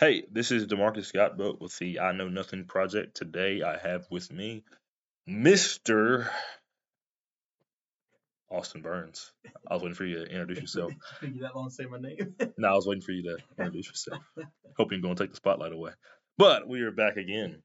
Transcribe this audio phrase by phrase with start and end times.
[0.00, 3.16] Hey, this is Damarcus Scott Boat with the I Know Nothing Project.
[3.16, 4.62] Today I have with me
[5.28, 6.28] Mr.
[8.48, 9.32] Austin Burns.
[9.68, 10.92] I was waiting for you to introduce yourself.
[11.20, 12.36] Took you that long to say my name?
[12.58, 14.22] no, I was waiting for you to introduce yourself.
[14.76, 15.90] Hoping you're going to take the spotlight away.
[16.36, 17.60] But we are back again.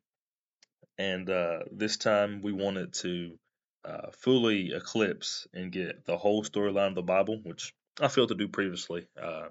[0.98, 3.38] And uh, this time we wanted to
[3.86, 8.36] uh, fully eclipse and get the whole storyline of the Bible, which I failed to
[8.36, 9.06] do previously.
[9.22, 9.50] Uh,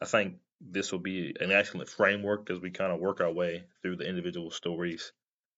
[0.00, 3.64] I think this will be an excellent framework as we kind of work our way
[3.82, 5.12] through the individual stories.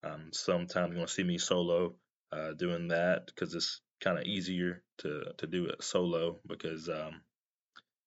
[0.04, 1.94] Um, sometimes you're to see me solo
[2.32, 7.20] uh, doing that because it's kind of easier to, to do it solo because, um,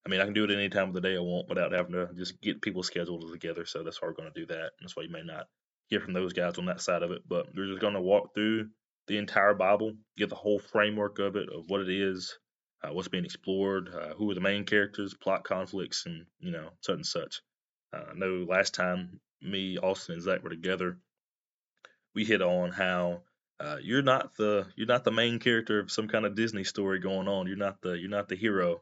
[0.06, 1.94] I mean, I can do it any time of the day I want without having
[1.94, 3.66] to just get people scheduled together.
[3.66, 4.72] So that's why we're going to do that.
[4.82, 5.48] That's why you may not
[5.88, 7.22] hear from those guys on that side of it.
[7.28, 8.70] But we're just going to walk through
[9.08, 12.38] the entire Bible, get the whole framework of it, of what it is,
[12.84, 16.70] uh, what's being explored, uh, who are the main characters, plot conflicts, and you know
[16.82, 17.42] such and such.
[17.94, 20.98] Uh, I know last time me, Austin, and Zach were together,
[22.16, 23.22] we hit on how
[23.60, 27.00] uh, you're not the you're not the main character of some kind of Disney story
[27.00, 27.48] going on.
[27.48, 28.82] You're not the you're not the hero.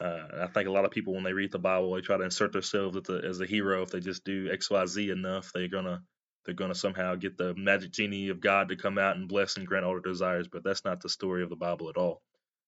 [0.00, 2.24] Uh, I think a lot of people when they read the Bible, they try to
[2.24, 3.82] insert themselves as the, as a hero.
[3.82, 6.02] If they just do X Y Z enough, they're gonna
[6.44, 9.66] they're gonna somehow get the magic genie of God to come out and bless and
[9.66, 10.48] grant all their desires.
[10.48, 12.22] But that's not the story of the Bible at all.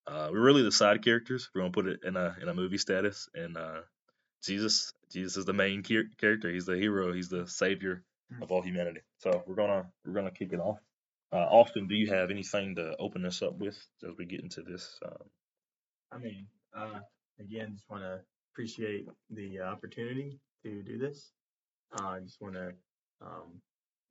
[0.06, 1.50] Uh, we're really the side characters.
[1.54, 3.80] We're gonna put it in a in a movie status, and uh,
[4.42, 6.50] Jesus Jesus is the main character.
[6.50, 7.12] He's the hero.
[7.12, 8.42] He's the savior hmm.
[8.42, 9.00] of all humanity.
[9.18, 10.78] So we're gonna we're gonna kick it off.
[11.32, 13.76] Uh, Austin, do you have anything to open us up with
[14.08, 14.98] as we get into this?
[15.04, 15.28] Um,
[16.12, 17.00] I mean, uh,
[17.40, 18.20] again, just want to
[18.52, 21.32] appreciate the opportunity to do this.
[21.98, 22.72] Uh, I just want to,
[23.20, 23.60] um,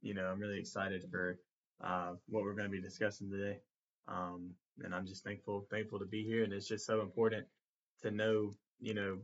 [0.01, 1.39] you know, I'm really excited for
[1.83, 3.59] uh, what we're going to be discussing today.
[4.07, 4.51] Um,
[4.83, 6.43] and I'm just thankful thankful to be here.
[6.43, 7.45] And it's just so important
[8.01, 9.17] to know, you know,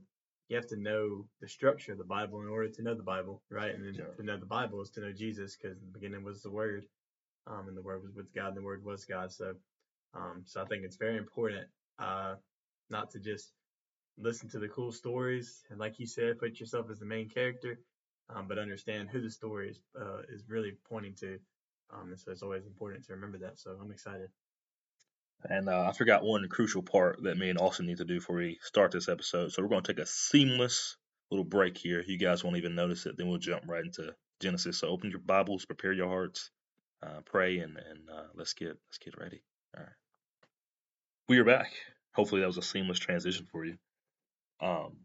[0.47, 3.41] you have to know the structure of the Bible in order to know the Bible,
[3.49, 3.73] right?
[3.73, 4.05] And yeah.
[4.17, 6.85] to know the Bible is to know Jesus, because the beginning was the Word,
[7.47, 9.31] um, and the Word was with God, and the Word was God.
[9.31, 9.53] So,
[10.13, 11.67] um, so I think it's very important,
[11.99, 12.35] uh,
[12.89, 13.53] not to just
[14.17, 17.79] listen to the cool stories and, like you said, put yourself as the main character,
[18.29, 21.39] um, but understand who the story is uh, is really pointing to.
[21.93, 23.57] Um, and so it's always important to remember that.
[23.57, 24.29] So I'm excited.
[25.49, 28.37] And uh, I forgot one crucial part that me and Austin need to do before
[28.37, 29.51] we start this episode.
[29.51, 30.97] So we're going to take a seamless
[31.31, 32.03] little break here.
[32.05, 33.17] You guys won't even notice it.
[33.17, 34.77] Then we'll jump right into Genesis.
[34.77, 36.51] So open your Bibles, prepare your hearts,
[37.01, 39.41] uh, pray, and and uh, let's get let's get ready.
[39.75, 39.93] All right.
[41.27, 41.71] We are back.
[42.13, 43.77] Hopefully that was a seamless transition for you.
[44.61, 44.97] Um.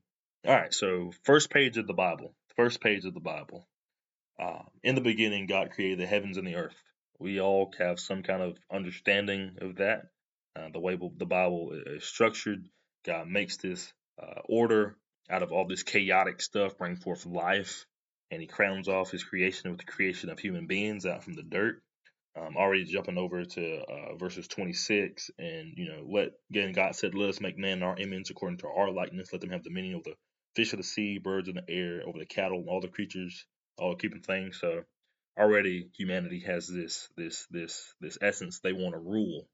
[0.47, 0.75] All right.
[0.75, 2.35] So first page of the Bible.
[2.57, 3.67] First page of the Bible.
[4.39, 6.77] Uh, in the beginning, God created the heavens and the earth.
[7.19, 10.03] We all have some kind of understanding of that.
[10.57, 12.65] Uh, the way the Bible is structured,
[13.05, 14.97] God makes this uh, order
[15.31, 17.87] out of all this chaotic stuff, bring forth life,
[18.31, 21.43] and He crowns off His creation with the creation of human beings out from the
[21.43, 21.83] dirt.
[22.39, 27.15] Um, already jumping over to uh, verses 26, and you know, let again God said,
[27.15, 29.33] "Let us make man in our image, according to our likeness.
[29.33, 30.17] Let them have dominion over the
[30.55, 33.47] fish of the sea, birds of the air, over the cattle, and all the creatures,
[33.79, 34.85] all the keeping things." So
[35.39, 39.49] already humanity has this this this this essence they want to rule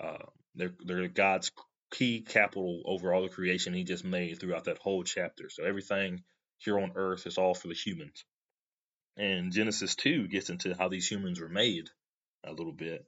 [0.00, 1.50] uh, they're they're God's
[1.90, 5.48] key capital over all the creation He just made throughout that whole chapter.
[5.50, 6.22] So everything
[6.58, 8.24] here on Earth is all for the humans.
[9.16, 11.88] And Genesis two gets into how these humans were made
[12.44, 13.04] a little bit.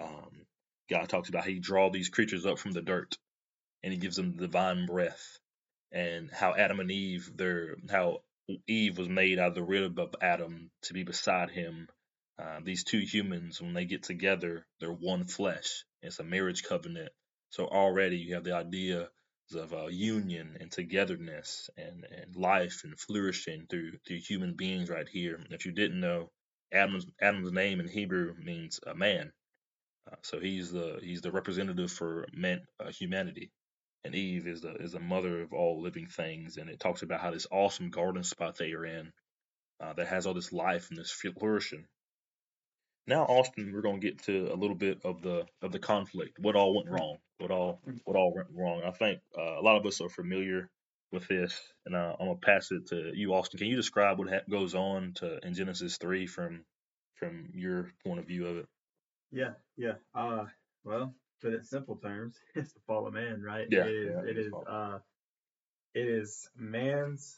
[0.00, 0.46] Um,
[0.88, 3.16] God talks about how He draw these creatures up from the dirt,
[3.82, 5.38] and He gives them the divine breath,
[5.92, 8.22] and how Adam and Eve, they're how
[8.66, 11.88] Eve was made out of the rib of Adam to be beside him.
[12.38, 15.84] Uh, these two humans, when they get together, they're one flesh.
[16.02, 17.10] It's a marriage covenant.
[17.50, 19.08] So already you have the idea
[19.54, 25.08] of uh, union and togetherness and, and life and flourishing through through human beings right
[25.08, 25.40] here.
[25.50, 26.30] If you didn't know,
[26.72, 29.32] Adam's Adam's name in Hebrew means a man.
[30.10, 33.50] Uh, so he's the he's the representative for man, uh, humanity,
[34.04, 36.56] and Eve is the is the mother of all living things.
[36.58, 39.12] And it talks about how this awesome garden spot they are in
[39.80, 41.86] uh, that has all this life and this flourishing
[43.10, 46.38] now, Austin, we're going to get to a little bit of the of the conflict.
[46.38, 47.18] What all went wrong?
[47.38, 48.82] What all what all went wrong?
[48.84, 50.70] I think uh, a lot of us are familiar
[51.12, 53.58] with this, and uh, I'm gonna pass it to you, Austin.
[53.58, 56.64] Can you describe what ha- goes on to in Genesis three from
[57.16, 58.66] from your point of view of it?
[59.32, 59.94] Yeah, yeah.
[60.14, 60.44] Uh,
[60.84, 63.66] well, put it in simple terms, it's the fall of man, right?
[63.68, 64.14] Yeah, it is.
[64.14, 64.52] Yeah, it is.
[64.68, 64.98] Uh,
[65.94, 67.36] it is man's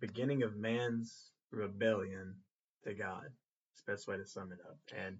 [0.00, 2.34] beginning of man's rebellion
[2.84, 3.26] to God
[3.86, 4.78] best way to sum it up.
[4.96, 5.16] And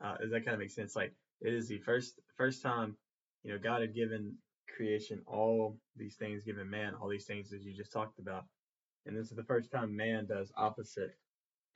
[0.00, 0.94] uh, does that kind of make sense?
[0.96, 2.96] Like it is the first first time,
[3.44, 4.34] you know, God had given
[4.76, 8.44] creation all these things, given man all these things that you just talked about.
[9.06, 11.16] and this is the first time man does opposite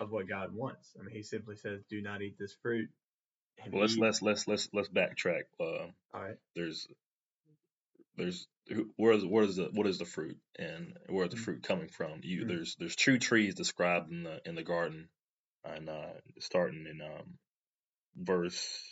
[0.00, 0.94] of what God wants.
[0.98, 2.90] I mean, He simply says, "Do not eat this fruit."
[3.70, 5.44] Well, let's eat- let's let's let's let's backtrack.
[5.60, 6.36] Uh, All right.
[6.54, 6.88] there's
[8.16, 8.46] there's
[8.96, 11.44] where is what is the what is the fruit and where is the Mhm.
[11.44, 12.20] fruit coming from?
[12.22, 12.48] You Mhm.
[12.48, 15.08] there's there's two trees described in the in the garden,
[15.64, 17.38] and uh, starting in um,
[18.16, 18.82] verse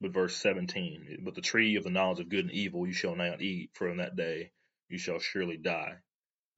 [0.00, 1.18] with verse 17.
[1.24, 3.88] But the tree of the knowledge of good and evil you shall not eat, for
[3.88, 4.50] in that day
[4.88, 5.94] you shall surely die.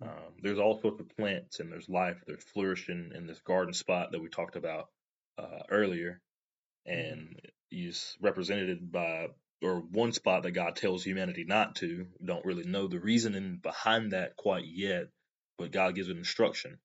[0.03, 4.13] Um, there's all sorts of plants and there's life, there's flourishing in this garden spot
[4.13, 4.89] that we talked about
[5.39, 6.21] uh, earlier,
[6.85, 7.41] and
[7.71, 9.29] is represented by
[9.63, 12.07] or one spot that God tells humanity not to.
[12.21, 15.09] We don't really know the reasoning behind that quite yet,
[15.57, 16.79] but God gives an instruction,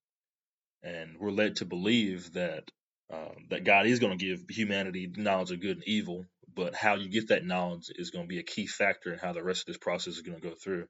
[0.83, 2.69] and we're led to believe that
[3.11, 6.25] um, that God is going to give humanity knowledge of good and evil,
[6.55, 9.33] but how you get that knowledge is going to be a key factor in how
[9.33, 10.87] the rest of this process is going to go through.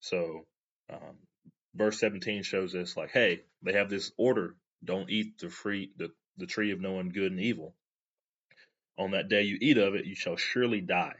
[0.00, 0.46] So,
[0.90, 1.18] um,
[1.74, 6.10] verse 17 shows us like, hey, they have this order: don't eat the free the,
[6.38, 7.74] the tree of knowing good and evil.
[8.98, 11.16] On that day you eat of it, you shall surely die.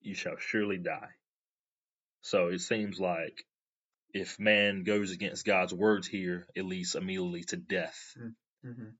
[0.00, 1.10] You shall surely die.
[2.22, 3.44] So it seems like
[4.14, 8.16] if man goes against God's words here, it leads immediately to death.
[8.66, 8.90] Mm-hmm.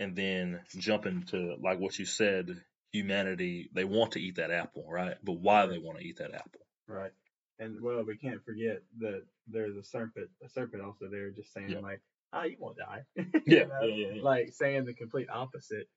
[0.00, 2.48] and then jumping to like what you said,
[2.92, 5.16] humanity they want to eat that apple, right?
[5.22, 6.60] But why they want to eat that apple?
[6.86, 7.12] Right.
[7.60, 10.30] And well, we can't forget that there's a serpent.
[10.44, 11.80] A serpent also there, just saying Yeah.
[11.80, 12.00] like,
[12.32, 13.82] "Ah, you won't die." You Yeah, know?
[13.82, 14.22] yeah, yeah.
[14.22, 15.88] Like saying the complete opposite.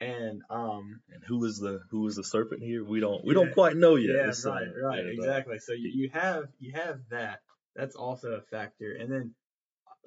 [0.00, 2.84] And um, And who is the who is the serpent here?
[2.84, 4.14] We don't we don't quite know yet.
[4.16, 5.58] yeah, uh, right, right, exactly.
[5.58, 7.40] So you, you have you have that.
[7.78, 8.96] That's also a factor.
[9.00, 9.34] And then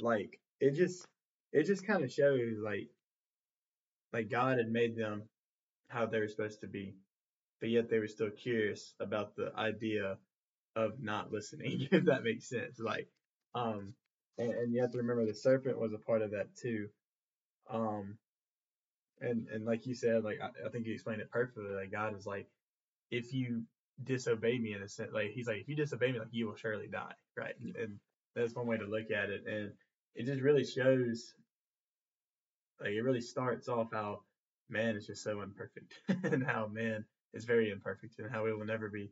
[0.02, 1.08] like it just
[1.54, 2.90] it just kind of shows like
[4.14, 5.24] like God had made them
[5.88, 6.96] how they were supposed to be,
[7.62, 10.18] but yet they were still curious about the idea
[10.76, 12.80] of not listening, if that makes sense.
[12.80, 13.08] Like,
[13.56, 13.94] um,
[14.38, 16.90] and, and you have to remember the serpent was a part of that too.
[17.70, 18.18] Um,
[19.22, 21.74] and and like you said, like I, I think you explained it perfectly.
[21.74, 22.48] Like God is like,
[23.12, 23.64] if you
[24.04, 26.56] disobey me in a sense, like He's like, if you disobey me, like you will
[26.56, 27.54] surely die, right?
[27.62, 28.00] And, and
[28.36, 29.72] that's one way to look at it, and
[30.16, 31.34] it just really shows,
[32.80, 34.22] like it really starts off how
[34.70, 35.94] man is just so imperfect,
[36.24, 39.12] and how man is very imperfect, and how it will never be,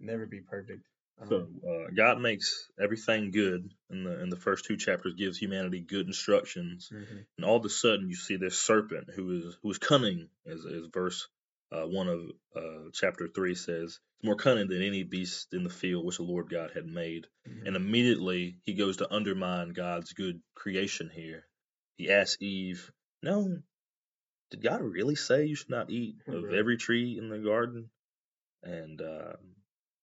[0.00, 0.86] never be perfect.
[1.20, 5.38] Um, So uh, God makes everything good in the in the first two chapters, gives
[5.38, 7.24] humanity good instructions, mhm.
[7.36, 10.64] and all of a sudden you see this serpent who is who is cunning, as,
[10.64, 11.28] as verse
[11.72, 12.20] uh, one of
[12.54, 16.22] uh, chapter three says, "It's more cunning than any beast in the field which the
[16.24, 17.66] Lord God had made." Mhm.
[17.66, 21.46] And immediately he goes to undermine God's good creation here.
[21.96, 22.92] He asks Eve,
[23.22, 23.62] "No,
[24.50, 26.54] did God really say you should not eat of Right.
[26.58, 27.90] every tree in the garden?"
[28.62, 29.36] And uh,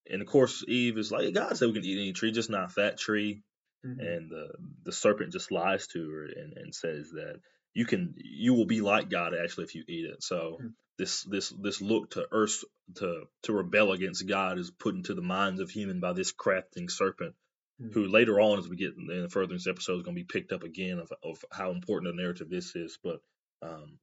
[0.09, 2.75] and of course Eve is like, "God said we can eat any tree, just not
[2.75, 3.43] that tree."
[3.85, 3.99] Mhm.
[3.99, 7.39] and the the serpent just lies to her and, and says that
[7.73, 10.23] you can you will be like God actually if you eat it.
[10.23, 10.67] So Hmm.
[10.97, 12.63] this this this look to earth
[12.95, 16.89] to to rebel against God is put into the minds of human by this crafting
[16.89, 17.35] serpent,
[17.79, 17.91] Hmm.
[17.91, 20.21] who later on as we get in the further in this episode is going to
[20.21, 22.97] be picked up again of, of how important a narrative this is.
[23.03, 23.21] But
[23.61, 23.99] um,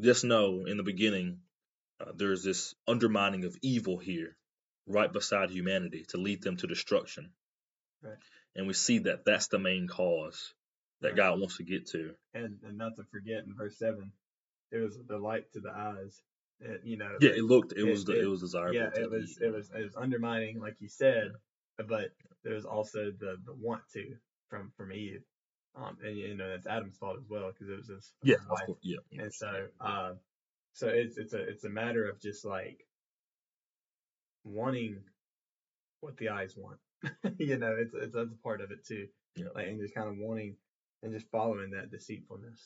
[0.00, 1.40] just know in the beginning
[2.00, 4.36] uh, there's this undermining of evil here,
[4.86, 7.30] right beside humanity to lead them to destruction.
[8.02, 8.18] Right.
[8.56, 10.52] And we see that that's the main cause
[11.02, 11.16] that.
[11.16, 12.14] God wants to get to.
[12.34, 14.12] and and not to forget in verse seven,
[14.70, 16.20] it was the light to the eyes.
[16.60, 18.74] It, you know, Yeah, it looked, it, it- was, the, it- it was desirable.
[18.74, 21.32] yeah, it was it was it was undermining, like you said,
[21.76, 22.10] but
[22.44, 24.14] there was also the the want to
[24.48, 25.22] from from Eve,
[25.74, 28.46] um, and you know that's Adam's fault as well because it was his Yeah, his
[28.50, 28.98] of course, yeah.
[29.18, 30.12] and so uh,
[30.74, 32.86] so it's it's a it's a matter of just like
[34.44, 34.98] wanting
[36.00, 36.78] what the eyes want.
[37.38, 39.06] you know, it's it's that's a part of it too.
[39.36, 39.46] Yeah.
[39.54, 40.56] Like and just kind of wanting
[41.02, 42.60] and just following that deceitfulness.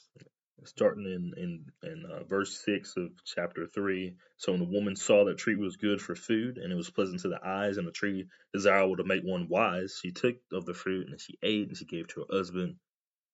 [0.64, 4.14] starting in in in uh, verse six of chapter three.
[4.38, 7.20] So when the woman saw that tree was good for food, and it was pleasant
[7.20, 10.74] to the eyes, and the tree desirable to make one wise, she took of the
[10.74, 12.76] fruit and she ate, and she gave to her husband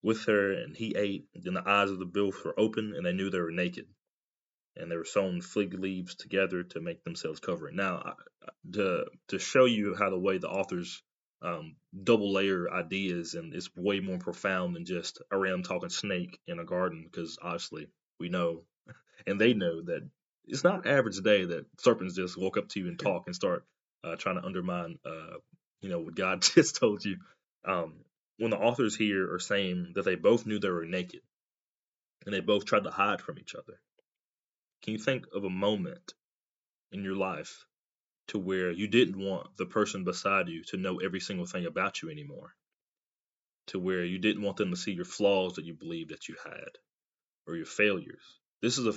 [0.02, 1.26] with her, and he ate.
[1.34, 3.86] Then the eyes of the both were open, and they knew they were naked,
[4.76, 7.76] and they were sewn fig leaves together to make themselves covering.
[7.76, 8.14] Now,
[8.72, 11.02] to to show you how the way the authors
[11.42, 16.38] um, double layer ideas, and it's way more profound than just a random talking snake
[16.46, 18.62] in a garden, because obviously we know,
[19.26, 20.08] and they know that
[20.46, 23.64] it's not average day that serpents just walk up to you and talk and start
[24.04, 25.36] uh, trying to undermine, uh,
[25.80, 27.18] you know, what God just told you.
[27.64, 27.94] Um,
[28.38, 31.20] when the authors here are saying that they both knew they were naked,
[32.24, 33.80] and they both tried to hide from each other,
[34.82, 36.14] can you think of a moment
[36.92, 37.66] in your life
[38.28, 42.02] to where you didn't want the person beside you to know every single thing about
[42.02, 42.54] you anymore,
[43.68, 46.36] to where you didn't want them to see your flaws that you believed that you
[46.44, 46.70] had
[47.46, 48.22] or your failures.
[48.60, 48.94] This is a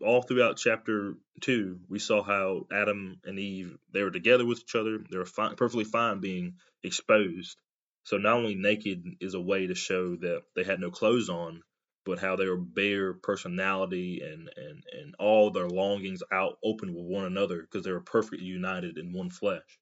[0.00, 1.80] all throughout chapter two.
[1.88, 4.98] We saw how Adam and Eve they were together with each other.
[4.98, 7.58] They were fine, perfectly fine being exposed.
[8.04, 11.62] So not only naked is a way to show that they had no clothes on,
[12.06, 17.04] but how they were bare personality and and and all their longings out open with
[17.04, 19.80] one another because they were perfectly united in one flesh.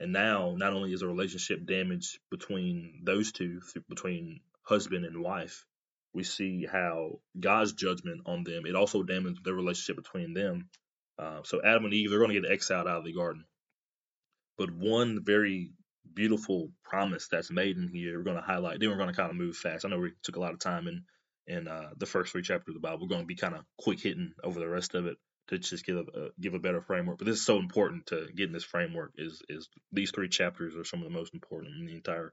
[0.00, 5.64] And now, not only is the relationship damaged between those two, between husband and wife,
[6.12, 10.68] we see how God's judgment on them, it also damaged their relationship between them.
[11.18, 13.44] Uh, so Adam and Eve, they're going to get exiled out of the garden.
[14.58, 15.72] But one very
[16.12, 18.80] beautiful promise that's made in here, we're going to highlight.
[18.80, 19.84] Then we're going to kind of move fast.
[19.84, 21.04] I know we took a lot of time in
[21.46, 23.02] in uh, the first three chapters of the Bible.
[23.02, 25.16] We're going to be kind of quick hitting over the rest of it
[25.48, 27.18] to just give a give a better framework.
[27.18, 29.12] But this is so important to get in this framework.
[29.16, 32.32] Is is these three chapters are some of the most important in the entire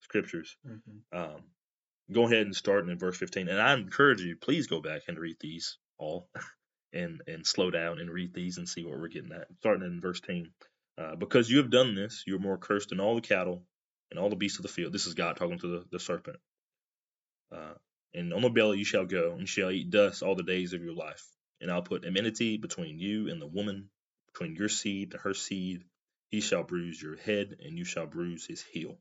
[0.00, 0.56] scriptures.
[0.66, 1.18] Mm-hmm.
[1.18, 1.42] Um,
[2.12, 3.48] go ahead and start in verse 15.
[3.48, 6.28] And I encourage you, please go back and read these all
[6.92, 9.48] and and slow down and read these and see what we're getting at.
[9.58, 10.50] Starting in verse 10.
[10.96, 13.64] Uh, because you have done this, you are more cursed than all the cattle
[14.10, 14.92] and all the beasts of the field.
[14.92, 16.36] This is God talking to the, the serpent.
[17.52, 17.74] Uh,
[18.14, 20.82] and on the belly you shall go, and shall eat dust all the days of
[20.82, 21.24] your life.
[21.60, 23.90] And I'll put enmity between you and the woman,
[24.32, 25.84] between your seed and her seed.
[26.30, 28.98] He shall bruise your head, and you shall bruise his heel.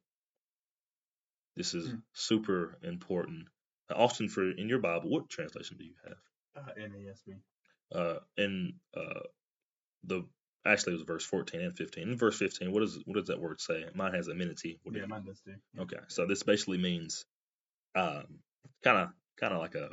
[1.56, 2.02] This is mm.
[2.14, 3.48] super important.
[3.90, 6.18] Uh, Austin, for in your Bible, what translation do you have?
[6.56, 7.38] Uh, NASB.
[7.94, 9.22] Uh, in uh,
[10.04, 10.26] the
[10.66, 12.10] actually it was verse 14 and 15.
[12.10, 13.86] In verse 15, what does what does that word say?
[13.94, 14.80] Mine has enmity.
[14.84, 15.56] What yeah, mine does too.
[15.80, 17.26] Okay, so this basically means
[17.96, 18.40] um,
[18.84, 19.10] kind of
[19.40, 19.90] kind of like a,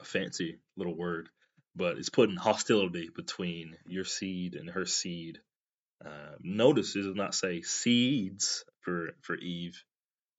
[0.00, 1.28] a fancy little word,
[1.76, 5.38] but it's putting hostility between your seed and her seed.
[6.04, 9.82] Uh, notice it does not say seeds for for Eve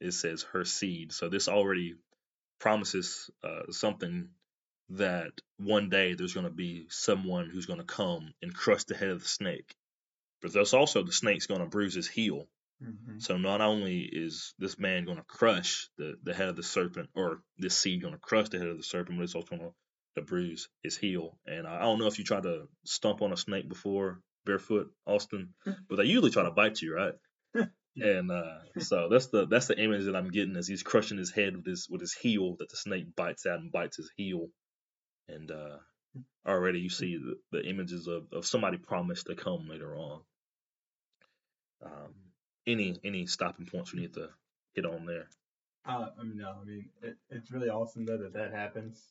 [0.03, 1.13] it says her seed.
[1.13, 1.95] So this already
[2.59, 4.29] promises uh, something
[4.89, 8.95] that one day there's going to be someone who's going to come and crush the
[8.95, 9.73] head of the snake.
[10.41, 12.47] But there's also the snake's going to bruise his heel.
[12.83, 13.19] Mm-hmm.
[13.19, 17.09] So not only is this man going to crush the, the head of the serpent,
[17.15, 19.71] or this seed going to crush the head of the serpent, but it's also going
[20.15, 21.37] to bruise his heel.
[21.45, 25.53] And I don't know if you tried to stomp on a snake before barefoot, Austin,
[25.89, 27.13] but they usually try to bite you, right?
[27.95, 31.29] And uh, so that's the that's the image that I'm getting as he's crushing his
[31.29, 34.47] head with his with his heel that the snake bites out and bites his heel.
[35.27, 35.77] And uh,
[36.43, 40.21] already you see the, the images of, of somebody promised to come later on.
[41.85, 42.13] Um,
[42.67, 44.29] any any stopping points we need to
[44.73, 45.27] hit on there?
[45.85, 49.01] Uh, I mean, no, I mean it, it's really awesome though that that happens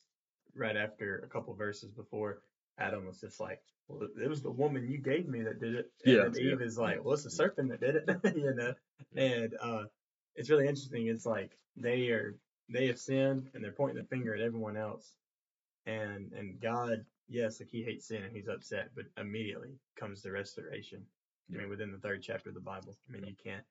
[0.55, 2.39] right after a couple verses before
[2.77, 5.91] Adam was just like, well, it was the woman you gave me that did it.
[6.05, 6.65] And yeah, Eve yeah.
[6.65, 8.73] is like, well, it's the serpent that did it, you know.
[9.15, 9.83] And uh,
[10.35, 11.07] it's really interesting.
[11.07, 12.35] It's like they are
[12.69, 15.11] they have sinned and they're pointing the finger at everyone else.
[15.85, 20.31] And and God, yes, like he hates sin and he's upset, but immediately comes the
[20.31, 21.05] restoration.
[21.51, 22.95] I mean, within the third chapter of the Bible.
[23.07, 23.63] I mean, you can't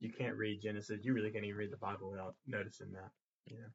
[0.00, 1.00] you can't read Genesis.
[1.02, 3.10] You really can't even read the Bible without noticing that.
[3.46, 3.68] Yeah.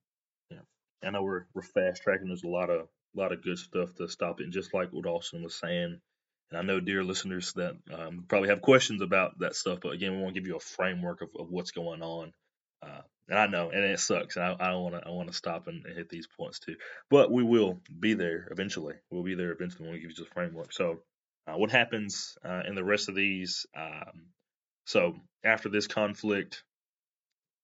[0.51, 1.07] Yeah.
[1.07, 2.27] I know we're we're fast tracking.
[2.27, 4.43] There's a lot of a lot of good stuff to stop it.
[4.43, 5.99] And just like what Austin was saying,
[6.51, 9.79] and I know, dear listeners, that um, probably have questions about that stuff.
[9.81, 12.33] But again, we want to give you a framework of, of what's going on.
[12.81, 14.35] Uh, and I know, and it sucks.
[14.35, 16.75] And I, want to, I want to stop and, and, hit these points too.
[17.09, 18.95] But we will be there eventually.
[19.11, 20.73] We'll be there eventually when we give you the framework.
[20.73, 21.01] So,
[21.49, 23.65] uh, what happens uh, in the rest of these?
[23.75, 24.27] Um,
[24.85, 26.63] so after this conflict,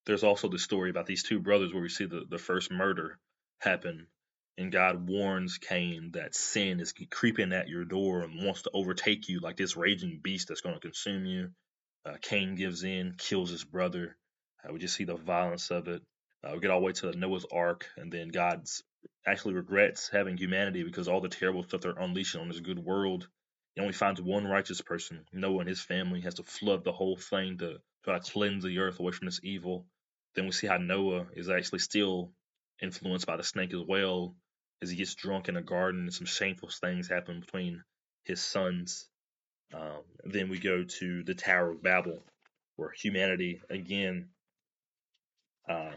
[0.05, 3.17] there's also the story about these two brothers where we see the, the first murder
[3.59, 4.07] happen
[4.57, 9.27] and God warns Cain that sin is creeping at your door and wants to overtake
[9.27, 11.49] you like this raging beast that's going to consume you.
[12.05, 14.15] Uh, Cain gives in, kills his brother.
[14.63, 16.01] Uh, we just see the violence of it.
[16.43, 18.65] Uh, we get all the way to Noah's Ark, and then God
[19.25, 23.27] actually regrets having humanity because all the terrible stuff they're unleashing on this good world.
[23.75, 25.25] He only finds one righteous person.
[25.33, 28.79] Noah and his family has to flood the whole thing to try to cleanse the
[28.79, 29.85] earth away from this evil.
[30.33, 32.31] Then we see how Noah is actually still
[32.81, 34.35] influenced by the snake as well,
[34.81, 37.83] as he gets drunk in a garden and some shameful things happen between
[38.23, 39.09] his sons.
[39.73, 42.23] Um, then we go to the Tower of Babel,
[42.77, 44.29] where humanity again.
[45.67, 45.91] Uh,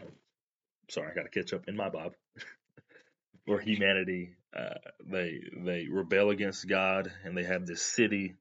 [0.89, 2.13] sorry, I got to catch up in my Bob.
[3.45, 4.75] where humanity uh,
[5.05, 8.35] they they rebel against God and they have this city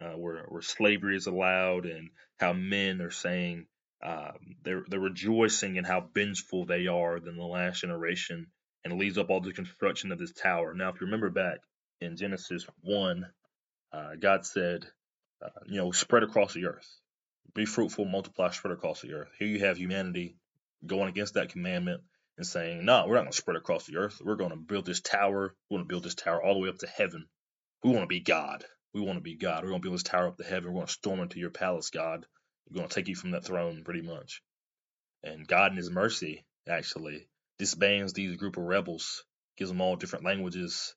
[0.00, 3.66] uh, where where slavery is allowed and how men are saying
[4.02, 8.46] um, they're they're rejoicing in how vengeful they are than the last generation
[8.84, 10.72] and leads up all the construction of this tower.
[10.74, 11.58] Now, if you remember back
[12.00, 13.26] in Genesis 1,
[13.92, 14.86] uh, God said,
[15.44, 16.88] uh, you know, spread across the earth.
[17.54, 19.28] Be fruitful, multiply, spread across the earth.
[19.38, 20.36] Here you have humanity
[20.86, 22.02] going against that commandment
[22.40, 24.22] and saying, no, we're not going to spread across the earth.
[24.24, 25.54] We're going to build this tower.
[25.68, 27.26] We're going to build this tower all the way up to heaven.
[27.84, 28.64] We want to be God.
[28.94, 29.62] We want to be God.
[29.62, 30.70] We're going to build this tower up to heaven.
[30.70, 32.24] We're going to storm into your palace, God.
[32.66, 34.42] We're going to take you from that throne, pretty much.
[35.22, 37.28] And God, in His mercy, actually
[37.58, 39.22] disbands these group of rebels,
[39.58, 40.94] gives them all different languages.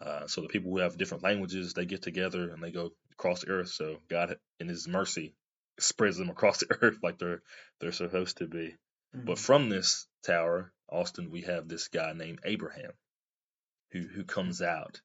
[0.00, 3.40] Uh, so the people who have different languages, they get together and they go across
[3.40, 3.70] the earth.
[3.70, 5.34] So God, in His mercy,
[5.80, 7.42] spreads them across the earth like they're
[7.80, 8.76] they're supposed to be.
[9.16, 9.26] Mm-hmm.
[9.26, 12.92] But from this tower, Austin, we have this guy named Abraham,
[13.92, 15.00] who who comes out.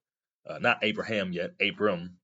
[0.47, 2.17] Uh, not Abraham yet, Abram.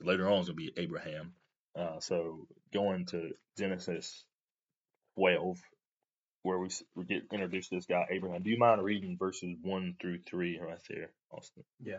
[0.00, 1.34] Later on is gonna be Abraham.
[1.76, 4.24] Uh, so going to Genesis
[5.16, 5.60] 12,
[6.42, 8.42] where we, we get introduced to this guy Abraham.
[8.42, 11.64] Do you mind reading verses one through three right there, Austin?
[11.82, 11.98] Yeah.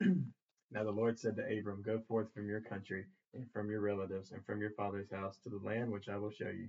[0.00, 3.04] now the Lord said to Abram, Go forth from your country
[3.34, 6.30] and from your relatives and from your father's house to the land which I will
[6.30, 6.68] show you.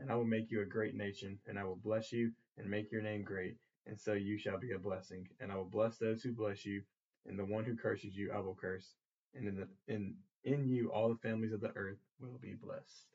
[0.00, 2.90] And I will make you a great nation, and I will bless you and make
[2.90, 5.28] your name great, and so you shall be a blessing.
[5.40, 6.82] And I will bless those who bless you,
[7.26, 8.94] and the one who curses you I will curse.
[9.34, 10.14] And in the in
[10.44, 13.06] in you all the families of the earth will be blessed.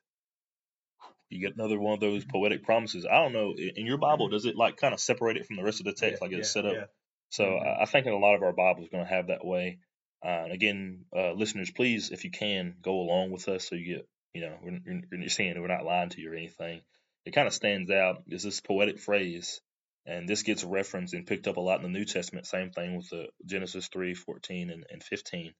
[1.30, 3.06] You get another one of those poetic promises.
[3.06, 3.56] I don't know.
[3.58, 5.94] In your Bible, does it like kind of separate it from the rest of the
[5.94, 6.74] text, yeah, like it's yeah, set up?
[6.74, 6.86] Yeah.
[7.30, 7.82] So mm-hmm.
[7.82, 9.80] I think in a lot of our Bibles going to have that way.
[10.24, 14.08] Uh, again, uh, listeners, please, if you can, go along with us so you get,
[14.36, 16.82] you know, we're, you're seeing we're not lying to you or anything.
[17.26, 19.62] It kind of stands out It's this poetic phrase,
[20.06, 22.46] and this gets referenced and picked up a lot in the New Testament.
[22.46, 25.54] Same thing with the Genesis 3, 14, and, and 15.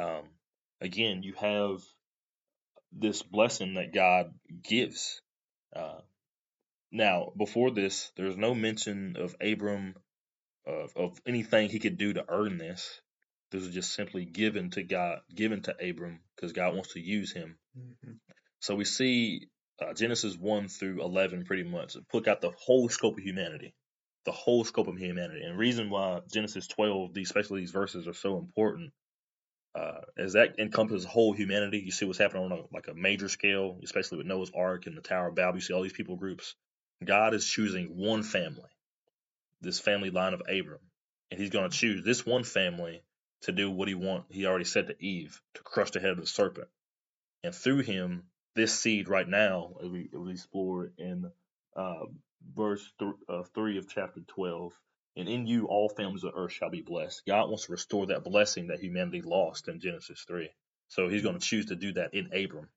[0.00, 0.24] Um,
[0.80, 1.82] again, you have
[2.92, 5.22] this blessing that God gives.
[5.74, 6.00] Uh,
[6.90, 9.94] now, before this, there's no mention of Abram
[10.66, 13.00] of, of anything he could do to earn this.
[13.50, 17.32] This was just simply given to God, given to Abram because God wants to use
[17.32, 17.56] him.
[17.78, 18.12] Mm-hmm.
[18.60, 19.48] So we see
[19.80, 23.74] uh, Genesis 1 through 11 pretty much put out the whole scope of humanity,
[24.24, 25.42] the whole scope of humanity.
[25.44, 28.92] And reason why Genesis 12, these, especially these verses, are so important
[29.76, 33.28] uh, as that encompasses whole humanity, you see what's happening on a, like a major
[33.28, 35.56] scale, especially with Noah's Ark and the Tower of Babel.
[35.56, 36.54] You see all these people groups.
[37.04, 38.70] God is choosing one family,
[39.60, 40.80] this family line of Abram,
[41.30, 43.02] and He's going to choose this one family
[43.42, 44.24] to do what He want.
[44.30, 46.68] He already said to Eve to crush the head of the serpent,
[47.42, 51.30] and through him, this seed right now, as we, as we explore in
[51.76, 52.06] uh,
[52.54, 54.72] verse th- uh, three of chapter twelve,
[55.16, 57.22] and in you all families of earth shall be blessed.
[57.26, 60.50] God wants to restore that blessing that humanity lost in Genesis 3.
[60.88, 62.68] So he's going to choose to do that in Abram.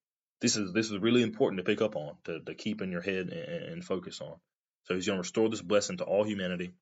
[0.41, 3.01] This is this is really important to pick up on, to, to keep in your
[3.01, 4.35] head and, and focus on.
[4.85, 6.73] So he's going to restore this blessing to all humanity.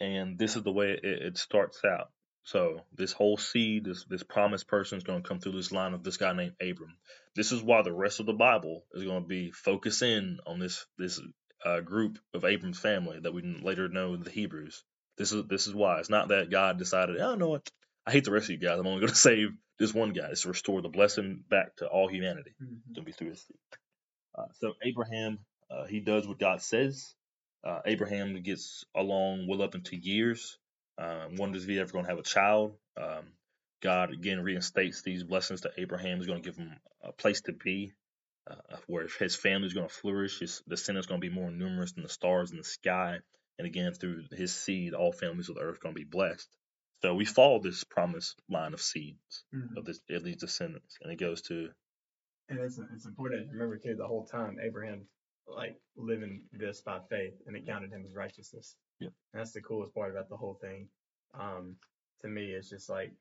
[0.00, 2.10] And this is the way it, it starts out.
[2.42, 5.92] So this whole seed, this this promised person is going to come through this line
[5.94, 6.96] of this guy named Abram.
[7.36, 10.58] This is why the rest of the Bible is going to be focused in on
[10.58, 11.20] this this
[11.64, 14.82] uh, group of Abram's family that we later know the Hebrews.
[15.18, 17.70] This is this is why it's not that God decided, I oh, know what,
[18.06, 18.78] I hate the rest of you guys.
[18.78, 20.28] I'm only going to save this one guy.
[20.30, 22.54] It's to restore the blessing back to all humanity.
[22.62, 22.94] Mm-hmm.
[22.94, 23.44] To be through his
[24.36, 25.38] uh, so Abraham,
[25.70, 27.14] uh, he does what God says.
[27.64, 30.58] Uh, Abraham gets along well up into years.
[30.98, 32.74] Uh, wonders if he's ever going to have a child.
[32.96, 33.24] Um,
[33.82, 36.18] God again reinstates these blessings to Abraham.
[36.18, 37.92] He's going to give him a place to be
[38.50, 40.40] uh, where his family is going to flourish.
[40.40, 43.18] His descendants going to be more numerous than the stars in the sky.
[43.58, 46.48] And again, through his seed, all families of the earth are going to be blessed.
[47.02, 49.78] So we follow this promised line of seeds mm-hmm.
[49.78, 51.70] of this of these descendants, and it goes to.
[52.48, 55.06] And it's it's important to remember too the whole time Abraham
[55.54, 58.76] like living this by faith, and it counted him as righteousness.
[59.00, 59.12] Yep.
[59.32, 60.88] And that's the coolest part about the whole thing.
[61.38, 61.76] Um,
[62.22, 63.12] to me, it's just like,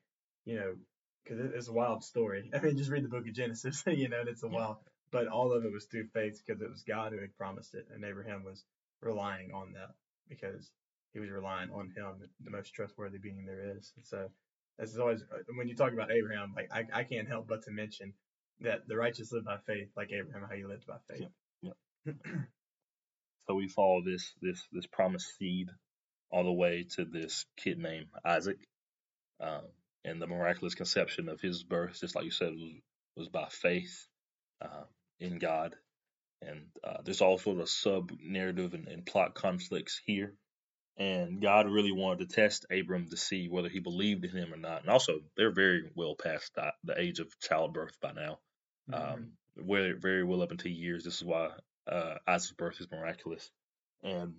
[0.46, 0.76] you know,
[1.24, 2.50] because it's a wild story.
[2.54, 4.54] I mean, just read the book of Genesis, you know, and it's a yeah.
[4.54, 4.78] wild
[5.12, 7.88] but all of it was through faith because it was God who had promised it,
[7.94, 8.64] and Abraham was
[9.02, 9.92] relying on that
[10.28, 10.70] because
[11.14, 13.92] he was relying on Him, the most trustworthy being there is.
[13.96, 14.30] And so,
[14.78, 17.64] this is always uh, when you talk about Abraham, like I, I can't help but
[17.64, 18.14] to mention
[18.62, 21.22] that the righteous live by faith, like Abraham, how he lived by faith.
[21.22, 21.28] Yeah.
[23.48, 25.70] so we follow this this this promised seed
[26.32, 28.58] all the way to this kid named Isaac,
[29.42, 29.64] um,
[30.06, 32.74] and the miraculous conception of his birth, just like you said, was
[33.16, 34.08] was by faith.
[34.62, 34.86] Um,
[35.20, 35.76] in God.
[36.42, 40.34] And uh, there's also the sub narrative and, and, plot conflicts here.
[40.98, 44.58] And God really wanted to test Abram to see whether he believed in him or
[44.58, 44.82] not.
[44.82, 48.40] And also, they're very well past the, the age of childbirth by now.
[48.90, 49.14] Mm-hmm.
[49.14, 51.04] Um, very, very well up into years.
[51.04, 51.50] This is why
[51.92, 53.52] uh, Isaac's birth is miraculous.
[54.04, 54.36] And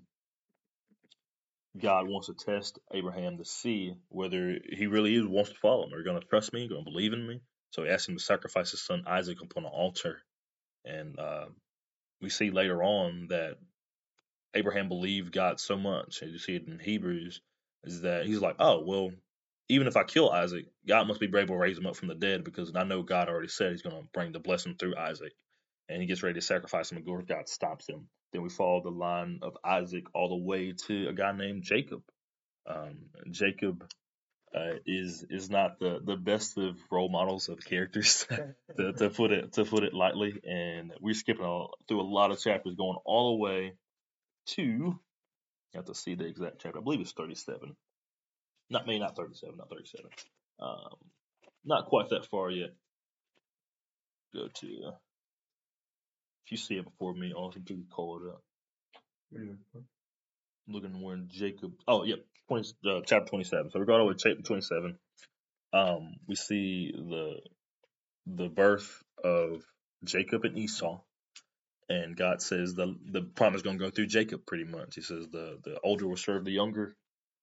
[1.81, 5.95] God wants to test Abraham to see whether he really is wants to follow him.
[5.95, 6.69] Are you going to trust me?
[6.69, 7.41] Going to believe in me?
[7.71, 10.19] So he asks him to sacrifice his son Isaac upon an altar.
[10.85, 11.47] And uh,
[12.21, 13.57] we see later on that
[14.55, 17.41] Abraham believed God so much, and you see it in Hebrews,
[17.85, 19.11] is that he's like, oh, well,
[19.69, 22.15] even if I kill Isaac, God must be able to raise him up from the
[22.15, 25.33] dead because I know God already said he's going to bring the blessing through Isaac.
[25.91, 28.09] And he gets ready to sacrifice him, and God stops him.
[28.33, 32.03] Then we follow the line of Isaac all the way to a guy named Jacob.
[32.67, 32.99] Um,
[33.31, 33.85] Jacob
[34.55, 38.27] uh, is is not the, the best of role models of characters,
[38.77, 40.41] to, to put it to put it lightly.
[40.49, 43.73] And we're skipping a, through a lot of chapters, going all the way
[44.47, 45.01] to you
[45.75, 46.79] have to see the exact chapter.
[46.79, 47.77] I believe it's 37.
[48.71, 50.07] Not me, not 37, not 37.
[50.61, 50.97] Um,
[51.65, 52.71] not quite that far yet.
[54.35, 54.93] Go to
[56.45, 58.43] if you see it before me, also please call it up.
[60.69, 61.73] Looking when Jacob.
[61.89, 63.71] Oh, yep, 20, uh, chapter 27.
[63.71, 64.99] So we're going over chapter 27.
[65.73, 67.41] Um, we see the
[68.27, 69.63] the birth of
[70.05, 71.01] Jacob and Esau,
[71.89, 74.95] and God says the the promise is going to go through Jacob pretty much.
[74.97, 76.97] He says the the older will serve the younger,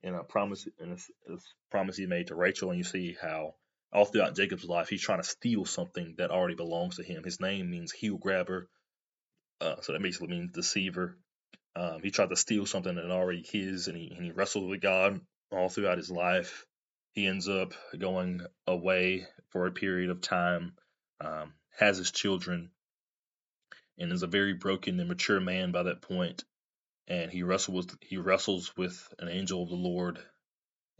[0.03, 1.38] and a promise and a,
[1.71, 2.69] promise he made to Rachel.
[2.69, 3.55] And you see how
[3.93, 7.23] all throughout Jacob's life he's trying to steal something that already belongs to him.
[7.23, 8.69] His name means heel grabber,
[9.62, 11.17] uh, so that basically means deceiver.
[11.76, 14.82] Um, he tried to steal something that already his, and he and he wrestled with
[14.82, 16.65] God all throughout his life.
[17.13, 20.74] He ends up going away for a period of time,
[21.20, 22.72] um, has his children,
[23.98, 26.43] and is a very broken and mature man by that point.
[27.08, 30.20] And he wrestles he wrestles with an angel of the Lord,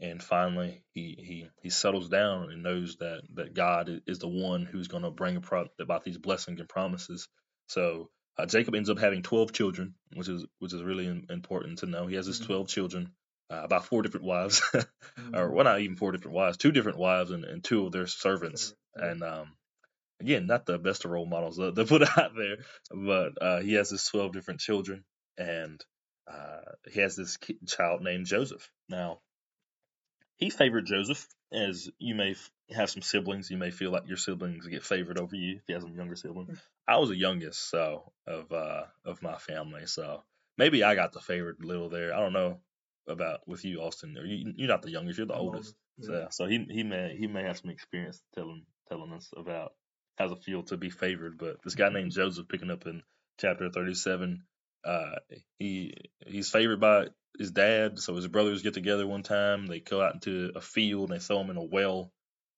[0.00, 4.64] and finally he he he settles down and knows that that God is the one
[4.64, 5.42] who's going to bring
[5.80, 7.28] about these blessings and promises.
[7.68, 11.86] So uh, Jacob ends up having twelve children, which is which is really important to
[11.86, 12.06] know.
[12.06, 12.46] He has his mm-hmm.
[12.46, 13.10] twelve children,
[13.50, 15.34] uh, about four different wives, mm-hmm.
[15.34, 18.06] or well, not even four different wives, two different wives and, and two of their
[18.06, 18.74] servants.
[18.94, 19.52] And um,
[20.20, 22.58] again, not the best of role models to, to put out there,
[22.90, 25.04] but uh, he has his 12 different children,
[25.36, 25.82] and
[26.30, 28.70] uh, he has this child named Joseph.
[28.88, 29.20] Now,
[30.38, 33.50] he favored Joseph, as you may f- have some siblings.
[33.50, 36.16] You may feel like your siblings get favored over you if you have some younger
[36.16, 36.50] siblings.
[36.50, 36.62] Mm.
[36.86, 40.22] I was the youngest, so of uh, of my family, so
[40.56, 42.14] maybe I got the favored little there.
[42.14, 42.60] I don't know
[43.06, 44.16] about with you, Austin.
[44.24, 45.74] You, you're not the youngest; you're the oldest.
[46.00, 46.30] oldest.
[46.30, 49.72] So, so he he may he may have some experience telling telling us about
[50.16, 51.36] has a feel to be favored.
[51.38, 53.02] But this guy named Joseph, picking up in
[53.38, 54.44] chapter 37,
[54.84, 55.16] uh,
[55.58, 55.94] he
[56.26, 57.06] he's favored by
[57.38, 57.98] his dad.
[57.98, 59.66] So his brothers get together one time.
[59.66, 62.10] They go out into a field and they throw him in a well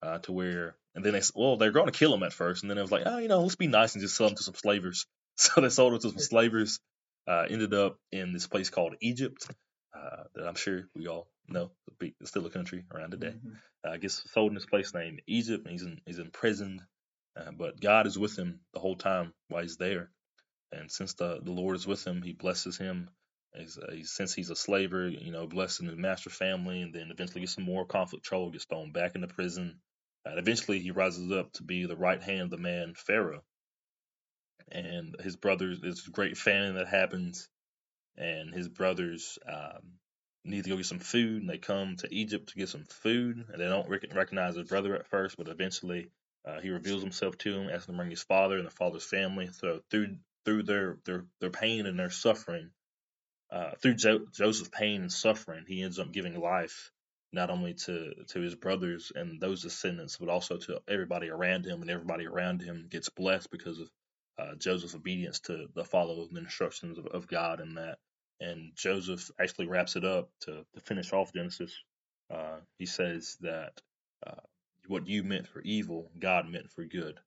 [0.03, 2.71] uh, to where, and then they well they're going to kill him at first, and
[2.71, 4.43] then it was like, oh, you know, let's be nice and just sell him to
[4.43, 5.07] some slavers.
[5.37, 6.81] So they sold him to some slavers.
[7.27, 9.49] Uh, ended up in this place called Egypt,
[9.97, 11.71] uh, that I'm sure we all know.
[11.99, 13.29] It's still a country around today.
[13.39, 13.53] Mm-hmm.
[13.83, 16.83] Uh, I guess sold in this place named Egypt, and he's in, he's imprisoned
[17.37, 20.11] uh, but God is with him the whole time while he's there.
[20.73, 23.11] And since the, the Lord is with him, he blesses him.
[23.55, 27.41] He's, uh, since he's a slaver, you know, blessing his master family, and then eventually
[27.41, 29.81] gets some more conflict trouble, gets thrown back into prison.
[30.25, 33.43] And eventually he rises up to be the right hand of the man, Pharaoh.
[34.71, 37.49] And his brothers, there's a great famine that happens,
[38.17, 39.95] and his brothers um,
[40.45, 43.45] need to go get some food, and they come to Egypt to get some food,
[43.49, 46.11] and they don't rec- recognize their brother at first, but eventually
[46.47, 49.05] uh, he reveals himself to him, asking him to bring his father and the father's
[49.05, 49.49] family.
[49.53, 52.71] So through through their their their pain and their suffering,
[53.53, 56.91] uh, through jo- Joseph's pain and suffering, he ends up giving life
[57.33, 61.83] not only to to his brothers and those descendants, but also to everybody around him,
[61.83, 63.91] and everybody around him gets blessed because of
[64.39, 67.99] uh, Joseph's obedience to the follow the instructions of, of God and that.
[68.41, 71.73] And Joseph actually wraps it up to, to finish off Genesis.
[72.33, 73.81] Uh, he says that
[74.27, 74.41] uh,
[74.89, 77.19] what you meant for evil, God meant for good.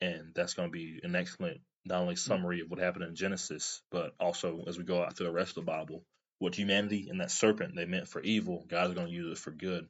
[0.00, 3.82] And that's going to be an excellent, not only summary of what happened in Genesis,
[3.90, 6.04] but also as we go out through the rest of the Bible,
[6.38, 9.50] what humanity and that serpent they meant for evil, God's going to use it for
[9.50, 9.86] good.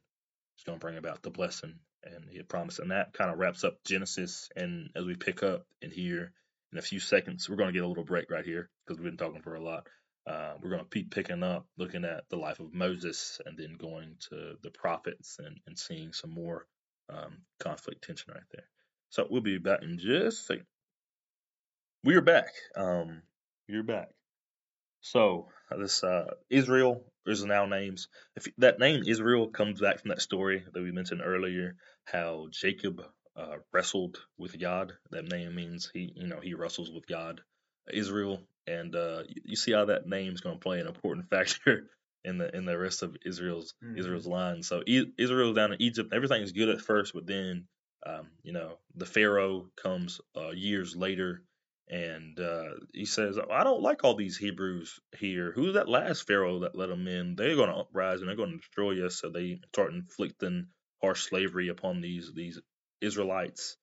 [0.55, 1.75] It's going to bring about the blessing.
[2.03, 2.79] And he had promised.
[2.79, 4.49] And that kind of wraps up Genesis.
[4.55, 6.33] And as we pick up in here
[6.71, 9.09] in a few seconds, we're going to get a little break right here because we've
[9.09, 9.87] been talking for a lot.
[10.27, 13.75] Uh, we're going to keep picking up, looking at the life of Moses, and then
[13.77, 16.65] going to the prophets and, and seeing some more
[17.09, 18.65] um, conflict tension right there.
[19.09, 20.65] So we'll be back in just a second.
[22.05, 22.49] We are back.
[22.75, 23.21] Um,
[23.69, 24.09] we're back.
[25.01, 28.09] So this uh, Israel is now names.
[28.35, 33.01] If that name Israel comes back from that story that we mentioned earlier, how Jacob
[33.37, 34.93] uh, wrestled with God.
[35.11, 37.41] That name means he, you know, he wrestles with God.
[37.91, 41.89] Israel, and uh, you see how that name is going to play an important factor
[42.25, 43.97] in the in the rest of Israel's Mhm.
[43.97, 44.63] Israel's line.
[44.63, 46.13] So e- Israel's down in Egypt.
[46.13, 47.67] Everything's good at first, but then
[48.05, 51.43] um, you know the Pharaoh comes uh, years later,
[51.89, 55.51] and uh, he says, "I don't like all these Hebrews here.
[55.53, 57.35] Who's that last Pharaoh that let them in?
[57.35, 60.67] They're going to uprise and they're going to destroy us." So they start inflicting
[61.01, 62.59] harsh slavery upon these these
[63.01, 63.77] Israelites.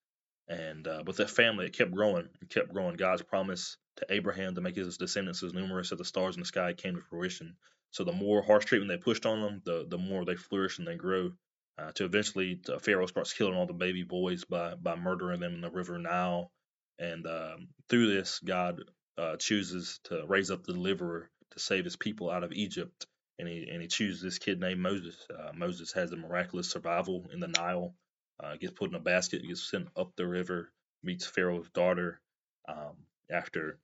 [0.48, 2.96] And uh, but that family, it kept growing, it kept growing.
[2.96, 6.46] God's promise to Abraham to make his descendants as numerous as the stars in the
[6.46, 7.56] sky came to fruition.
[7.92, 10.86] So the more harsh treatment they pushed on them, the the more they flourish and
[10.86, 11.32] they grow.
[11.78, 15.54] Uh, to eventually, uh, Pharaoh starts killing all the baby boys by by murdering them
[15.54, 16.52] in the river Nile.
[17.00, 18.82] And um, through this, God
[19.18, 23.06] uh, chooses to raise up the deliverer to save his people out of Egypt.
[23.40, 25.16] And he and he chooses this kid named Moses.
[25.30, 27.94] Uh, Moses has a miraculous survival in the Nile.
[28.42, 30.72] Uh, gets put in a basket, gets sent up the river,
[31.04, 32.20] meets Pharaoh's daughter.
[32.68, 32.96] Um,
[33.30, 33.78] after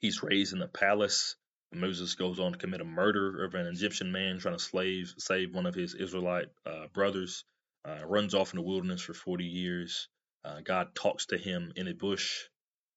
[0.00, 1.36] he's raised in the palace,
[1.72, 5.54] Moses goes on to commit a murder of an Egyptian man trying to slave save
[5.54, 7.44] one of his Israelite uh, brothers.
[7.88, 10.08] Uh, runs off in the wilderness for 40 years.
[10.44, 12.44] Uh, God talks to him in a bush.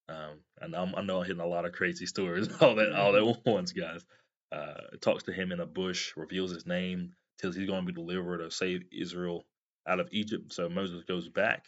[0.10, 3.16] Um, and I'm, I know I'm hitting a lot of crazy stories all that all
[3.16, 4.06] at once, guys.
[4.52, 7.94] Uh, talks to him in a bush, reveals his name, tells he's going to be
[7.94, 9.46] delivered to save Israel
[9.88, 10.54] out of Egypt.
[10.54, 11.66] So Moses goes back.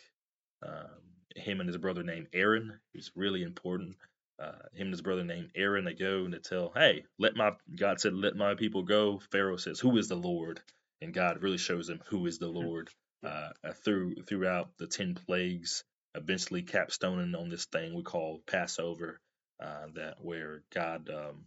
[0.65, 0.89] Um,
[1.35, 3.95] him and his brother named Aaron, who's really important.
[4.39, 7.53] Uh, him and his brother named Aaron, they go and they tell, "Hey, let my
[7.75, 10.61] God said, let my people go." Pharaoh says, "Who is the Lord?"
[11.01, 12.89] And God really shows him who is the Lord
[13.23, 13.51] uh,
[13.85, 15.83] through throughout the ten plagues.
[16.15, 19.19] Eventually, capstoning on this thing we call Passover,
[19.63, 21.45] uh, that where God um,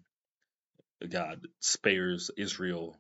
[1.08, 2.96] God spares Israel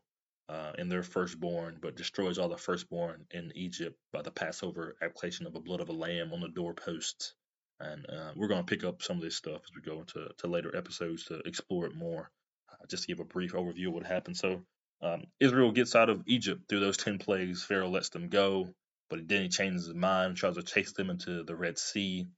[0.48, 5.46] uh, and their firstborn, but destroys all the firstborn in Egypt by the Passover application
[5.46, 7.34] of the blood of a lamb on the doorposts.
[7.80, 10.28] And uh, we're going to pick up some of this stuff as we go into
[10.38, 12.30] to later episodes to explore it more.
[12.70, 14.36] Uh, just to give a brief overview of what happened.
[14.36, 14.62] So
[15.02, 17.64] um, Israel gets out of Egypt through those ten plagues.
[17.64, 18.70] Pharaoh lets them go,
[19.10, 22.28] but then he changes his mind, tries to chase them into the Red Sea.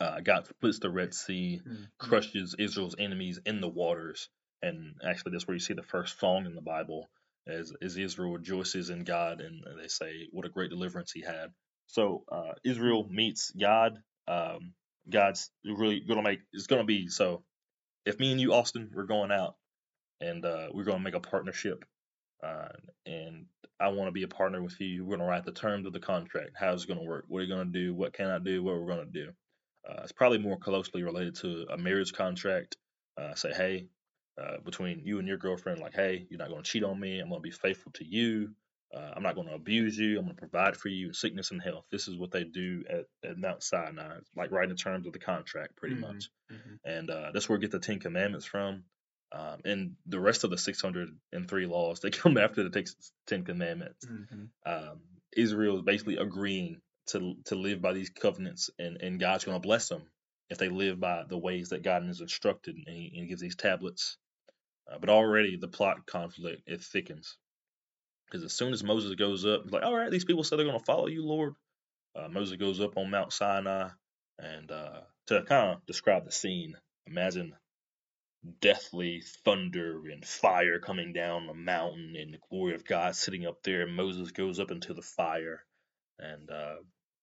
[0.00, 1.88] Uh, God splits the Red Sea, Mhm.
[1.98, 4.28] crushes Israel's enemies in the waters.
[4.62, 7.08] And actually, that's where you see the first song in the Bible,
[7.46, 11.54] as, as Israel rejoices in God, and they say, "What a great deliverance He had."
[11.86, 14.02] So uh, Israel meets God.
[14.28, 14.74] Um,
[15.08, 16.40] God's really gonna make.
[16.52, 17.44] It's gonna be so.
[18.06, 19.56] If me and you, Austin, we're going out,
[20.20, 21.84] and uh, we're gonna make a partnership,
[22.42, 22.68] uh,
[23.04, 23.46] and
[23.78, 25.04] I want to be a partner with you.
[25.04, 26.50] We're gonna write the terms of the contract.
[26.58, 27.24] How's it gonna work?
[27.28, 27.94] What are you gonna do?
[27.94, 28.62] What can I do?
[28.62, 29.30] What we're gonna do?
[29.88, 32.76] Uh, it's probably more closely related to a marriage contract.
[33.16, 33.86] Uh, say, hey,
[34.38, 37.18] uh, between you and your girlfriend, like, hey, you're not going to cheat on me.
[37.20, 38.50] I'm going to be faithful to you.
[38.94, 40.18] Uh, I'm not going to abuse you.
[40.18, 41.84] I'm going to provide for you in sickness and health.
[41.90, 45.18] This is what they do at, at Mount Sinai, like writing the terms of the
[45.18, 46.00] contract, pretty Mhm.
[46.00, 46.28] much.
[46.52, 46.78] Mhm.
[46.84, 48.84] And uh, that's where we get the Ten Commandments from.
[49.36, 52.70] Um, and the rest of the 603 laws, they come after the
[53.26, 54.50] Ten Commandments Mhm.
[54.66, 55.00] um,
[55.36, 59.66] Israel is basically agreeing to to live by these covenants, and, and God's going to
[59.68, 60.02] bless them
[60.50, 63.42] if they live by the ways that God has instructed, and He, and he gives
[63.42, 64.16] these tablets.
[64.90, 67.36] Uh, but already the plot conflict it thickens
[68.26, 70.66] because as soon as Moses goes up, he's like, "All right, these people said they're
[70.66, 71.54] going to follow you, Lord."
[72.14, 73.90] Uh, Moses goes up on Mount Sinai,
[74.38, 77.54] and uh, to kind of describe the scene, imagine
[78.60, 83.62] deathly thunder and fire coming down the mountain and the glory of God sitting up
[83.62, 83.82] there.
[83.82, 85.64] And Moses goes up into the fire
[86.18, 86.76] and uh,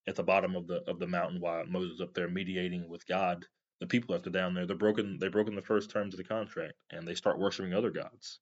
[0.08, 3.46] at the bottom of the of the mountain while Moses up there mediating with God
[3.80, 6.74] the people after down there they're broken they've broken the first terms of the contract
[6.92, 8.40] and they start worshiping other gods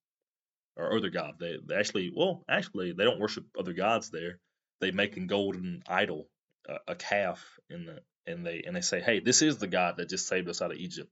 [0.76, 4.38] or other god they, they actually well actually they don't worship other gods there.
[4.80, 6.28] They make a golden idol
[6.68, 9.96] a, a calf in the and they and they say hey this is the God
[9.98, 11.10] that just saved us out of Egypt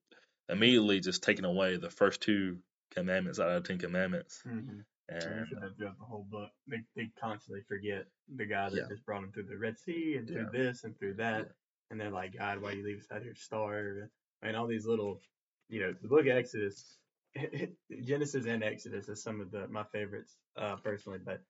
[0.50, 2.58] immediately just taking away the first two
[2.92, 4.42] commandments out of the Ten Commandments.
[4.46, 4.84] Mhm.
[5.08, 6.50] And And should have throughout the whole book.
[6.68, 8.88] They, they constantly forget the God that Yeah.
[8.88, 11.46] just brought them through the Red Sea and through this and through that.
[11.46, 11.52] Yeah.
[11.90, 14.08] And they're like, God, why you leave us out here to starve?
[14.42, 15.20] And all these little,
[15.68, 16.98] you know, the book of Exodus,
[18.04, 21.18] Genesis and Exodus is some of the my favorites uh, personally.
[21.24, 21.42] But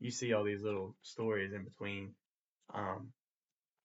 [0.00, 2.14] you see all these little stories in between,
[2.72, 3.12] um,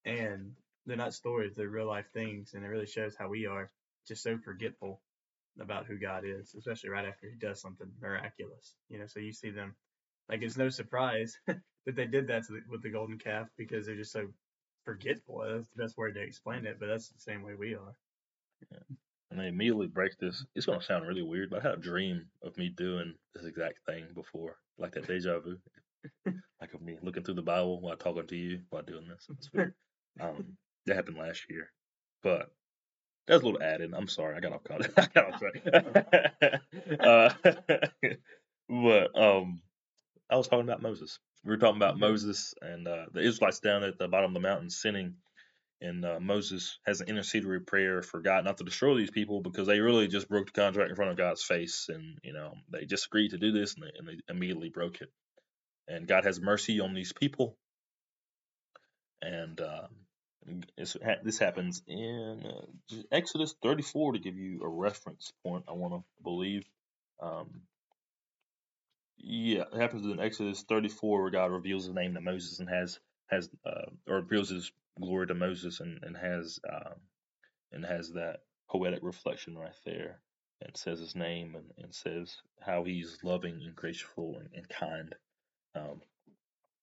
[0.06, 0.56] and
[0.86, 3.72] they're not stories; they're real life things, and it really shows how we are
[4.08, 5.02] just so forgetful
[5.60, 8.76] about who God is, especially right after He does something miraculous.
[8.90, 9.76] You know, so you see them
[10.30, 13.86] like it's no surprise that they did that to the, with the golden calf because
[13.86, 14.28] they're just so
[14.86, 15.44] forgetful.
[15.48, 17.96] That's the best word to explain it, but that's the same way we are.
[19.32, 20.46] and they immediately break this.
[20.56, 23.80] It's gonna sound really weird, but I had a dream of me doing this exact
[23.86, 25.58] thing before, like that deja vu,
[26.62, 29.28] like of me looking through the Bible while talking to you while doing this.
[29.38, 29.74] It's weird.
[30.22, 31.72] Um, that happened last year,
[32.22, 32.52] but
[33.28, 33.94] that's a little added.
[33.96, 34.92] I'm sorry, I got off track.
[34.98, 36.62] I got off track.
[37.02, 37.34] uh,
[38.70, 39.62] but um,
[40.30, 41.20] I was talking about Moses.
[41.46, 42.02] We were talking about Mhm.
[42.02, 45.18] Moses and uh, the Israelites down at the bottom of the mountain sinning,
[45.82, 49.68] and uh, Moses has an intercedatory prayer for God not to destroy these people because
[49.68, 52.86] they really just broke the contract in front of God's face, and you know they
[52.86, 55.10] just agreed to do this, and they, and they immediately broke it.
[55.88, 57.58] And God has mercy on these people,
[59.22, 59.88] and uh,
[60.78, 65.66] this happens in uh, Exodus 34 to give you a reference point.
[65.68, 66.66] I want to believe.
[67.22, 67.62] Um,
[69.18, 73.00] yeah, it happens in Exodus 34 where God reveals His name to Moses and has
[73.28, 76.96] has uh, or reveals His glory to Moses and and has um,
[77.72, 80.20] and has that poetic reflection right there
[80.62, 85.16] and says His name and, and says how He's loving and graceful and, and kind.
[85.76, 86.02] Um,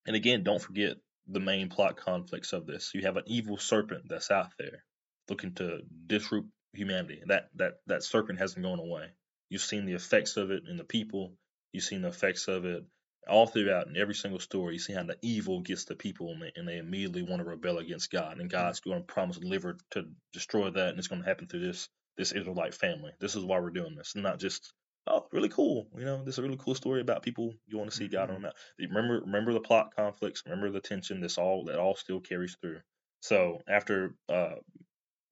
[0.06, 0.96] and again, don't forget
[1.30, 2.90] the main plot conflicts of this.
[2.94, 4.84] You have an evil serpent that's out there
[5.28, 7.22] looking to disrupt humanity.
[7.26, 9.06] That that that serpent hasn't gone away.
[9.48, 11.34] You've seen the effects of it in the people.
[11.72, 12.84] You've seen the effects of it
[13.28, 14.74] all throughout in every single story.
[14.74, 17.48] You see how the evil gets the people and they, and they immediately want to
[17.48, 18.32] rebel against God.
[18.38, 18.58] And mm-hmm.
[18.58, 21.88] God's going to promise deliver to destroy that, and it's going to happen through this
[22.16, 23.12] this Israelite family.
[23.20, 24.72] This is why we're doing this, not just
[25.06, 25.88] oh, really cool.
[25.96, 28.30] You know, this is a really cool story about people you want to see God
[28.30, 28.36] Mhm.
[28.36, 28.56] on that.
[28.78, 30.44] Remember, remember the plot conflicts.
[30.46, 31.20] Remember the tension.
[31.20, 32.82] This all that all still carries through.
[33.22, 34.56] So after uh,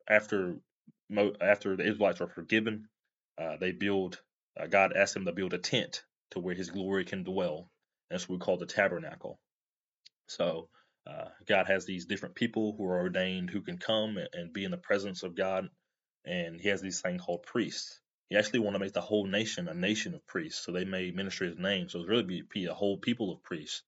[0.08, 0.56] after
[1.10, 2.88] Mo, after the Israelites are forgiven,
[3.38, 4.20] uh, they build.
[4.58, 7.70] Uh, God asks them to build a tent to where His glory can dwell.
[8.10, 9.38] That's what we call the tabernacle.
[10.28, 10.70] So
[11.06, 14.64] uh, God has these different people who are ordained who can come and, and be
[14.64, 15.68] in the presence of God,
[16.26, 18.00] and He has these things called priests.
[18.28, 21.10] He actually want to make the whole nation a nation of priests, so they may
[21.10, 21.88] minister His name.
[21.88, 23.82] So it's really be, a whole people of priests.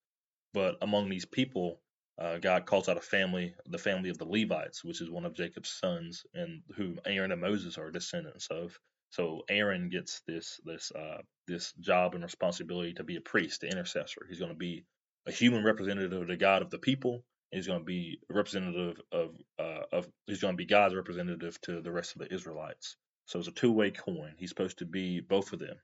[0.54, 1.80] But among these people,
[2.18, 5.34] uh, God calls out a family, the family of the Levites, which is one of
[5.34, 8.78] Jacob's sons, and who Aaron and Moses are descendants of.
[9.10, 13.68] So Aaron gets this this uh, this job and responsibility to be a priest, the
[13.68, 14.26] intercessor.
[14.28, 14.84] He's going to be
[15.26, 17.24] a human representative of the God of the people.
[17.50, 21.80] He's going to be representative of uh, of he's going to be God's representative to
[21.80, 22.96] the rest of the Israelites.
[23.30, 24.34] So it's a two way coin.
[24.38, 25.76] He's supposed to be both of them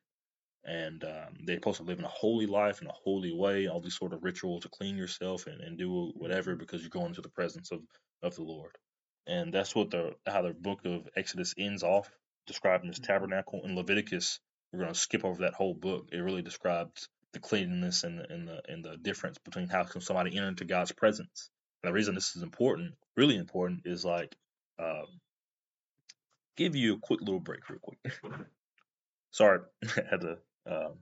[0.67, 3.81] and um, they're supposed to live in a holy life in a holy way, all
[3.81, 7.23] these sort of rituals to clean yourself and, and do whatever because you're going into
[7.23, 7.81] the presence of,
[8.23, 8.77] of the Lord.
[9.29, 12.11] And that's what the how the book of Exodus ends off,
[12.47, 13.63] describing this tabernacle.
[13.65, 14.41] In Leviticus,
[14.73, 16.09] we're going to skip over that whole book.
[16.13, 20.01] It really describes the cleanliness and the, and the and the difference between how can
[20.01, 21.51] somebody enter into God's presence.
[21.83, 24.35] And the reason this is important, really important, is like
[24.81, 25.07] um,
[26.57, 27.99] give you a quick little break, real quick.
[29.33, 29.61] Sorry,
[30.11, 30.39] had to.
[30.71, 30.95] Um,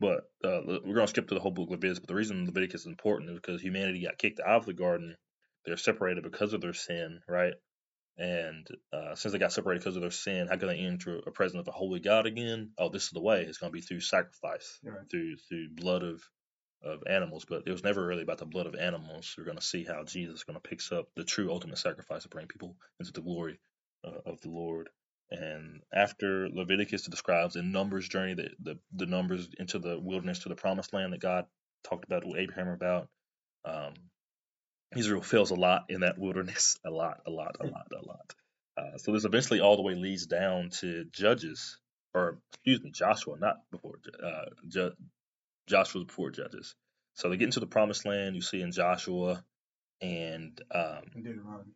[0.00, 2.00] but uh, we're going to skip to the whole book of Leviticus.
[2.00, 5.16] But the reason Leviticus is important is because humanity got kicked out of the garden.
[5.66, 7.54] They're separated because of their sin, right?
[8.18, 11.32] And uh, since they got separated because of their sin, how can they enter a
[11.32, 12.70] presence of a holy God again?
[12.78, 13.42] Oh, this is the way.
[13.42, 15.08] It's going to be through sacrifice, Right.
[15.10, 16.22] through through blood of
[16.82, 17.44] of animals.
[17.48, 19.34] But it was never really about the blood of animals.
[19.38, 22.24] We're going to see how Jesus is going to picks up the true ultimate sacrifice
[22.24, 23.58] to bring people into the glory
[24.06, 24.88] uh, of the Lord.
[25.30, 30.40] And after Leviticus, it describes the numbers journey, the, the the numbers into the wilderness
[30.40, 31.46] to the promised land that God
[31.84, 33.08] talked about with Abraham about.
[33.64, 33.94] Um,
[34.96, 38.34] Israel fails a lot in that wilderness, a lot, a lot, a lot, a lot.
[38.78, 41.78] Uh, so this eventually all the way leads down to Judges,
[42.14, 44.94] or excuse me, Joshua, not before uh, Ju-
[45.68, 46.74] Joshua's before Judges.
[47.14, 48.36] So they get into the promised land.
[48.36, 49.44] You see in Joshua,
[50.02, 51.72] and um, Deuteronomy.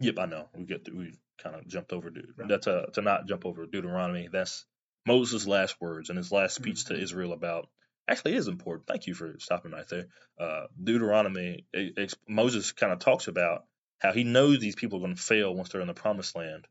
[0.00, 0.48] Yep, I know.
[0.56, 2.48] We get we kind of jumped over Deut- Right.
[2.48, 4.28] that's a to not jump over Deuteronomy.
[4.32, 4.66] That's
[5.06, 7.02] Moses' last words and his last speech to Mhm.
[7.02, 7.68] Israel about.
[8.08, 8.86] Actually, is important.
[8.86, 10.06] Thank you for stopping right there.
[10.38, 13.66] Uh, Deuteronomy, it, Moses kind of talks about
[14.00, 16.66] how he knows these people are going to fail once they're in the promised land,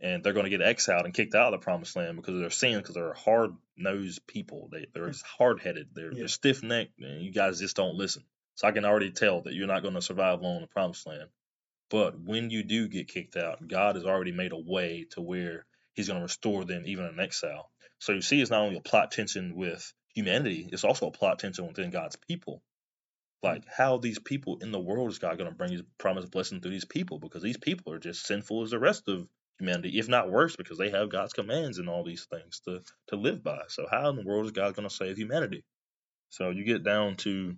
[0.00, 2.40] and they're going to get exiled and kicked out of the promised land because of
[2.40, 4.68] their sin, because they're hard nosed people.
[4.72, 5.88] They they're just hard headed.
[5.94, 6.20] They're, Yeah.
[6.20, 8.24] they're stiff necked, and you guys just don't listen.
[8.56, 11.06] So I can already tell that you're not going to survive long in the promised
[11.06, 11.30] land.
[11.90, 15.66] But when you do get kicked out, God has already made a way to where
[15.94, 17.70] He's going to restore them even in exile.
[17.98, 21.40] So you see, it's not only a plot tension with humanity, it's also a plot
[21.40, 22.62] tension within God's people.
[23.42, 26.60] Like, how these people in the world is God going to bring His promised blessing
[26.60, 27.18] through these people?
[27.18, 29.26] Because these people are just sinful as the rest of
[29.58, 33.16] humanity, if not worse, because they have God's commands and all these things to, to
[33.16, 33.62] live by.
[33.68, 35.64] So, how in the world is God going to save humanity?
[36.28, 37.56] So, you get down to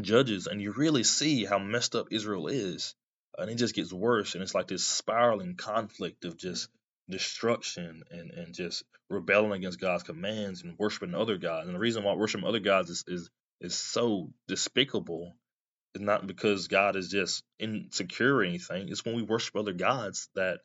[0.00, 2.94] Judges, and you really see how messed up Israel is.
[3.38, 6.68] And it just gets worse, and it's like this spiraling conflict of just
[7.08, 11.66] destruction and, and just rebelling against God's commands and worshiping other gods.
[11.66, 13.30] And the reason why worshiping other gods is is,
[13.60, 15.34] is so despicable
[15.94, 18.88] is not because God is just insecure or anything.
[18.88, 20.60] It's when we worship other gods that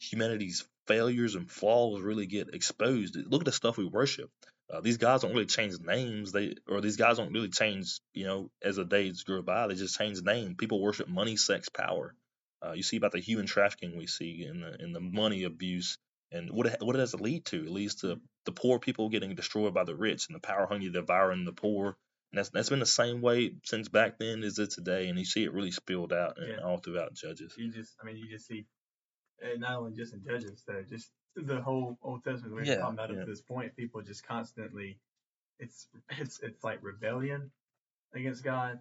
[0.00, 3.16] humanity's failures and flaws really get exposed.
[3.16, 4.30] Look at the stuff we worship.
[4.72, 6.32] Uh, these guys don't really change names.
[6.32, 8.00] They or these guys don't really change.
[8.14, 10.54] You know, as the days go by, they just change name.
[10.56, 12.14] People worship money, sex, power.
[12.64, 15.98] Uh, you see about the human trafficking we see in the in the money abuse,
[16.32, 17.58] and what it, what does it lead to?
[17.58, 20.90] It leads to the poor people getting destroyed by the rich, and the power hungry
[20.90, 21.96] devouring the poor.
[22.32, 25.26] And that's that's been the same way since back then as it today, and you
[25.26, 26.64] see it really spilled out Yeah.
[26.64, 27.54] all throughout Judges.
[27.58, 28.64] You just, I mean, you just see,
[29.42, 32.94] and not only just in Judges, though, just the whole Old Testament we've Yeah, talking
[32.94, 33.24] about up yeah.
[33.24, 34.98] to this point, people just constantly,
[35.58, 37.50] it's it's it's like rebellion
[38.14, 38.80] against God,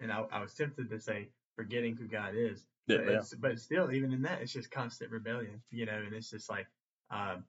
[0.00, 3.22] and I, I was tempted to say forgetting who God is, Yeah, but, yeah.
[3.40, 6.66] but still, even in that, it's just constant rebellion, you know, and it's just like,
[7.10, 7.44] um,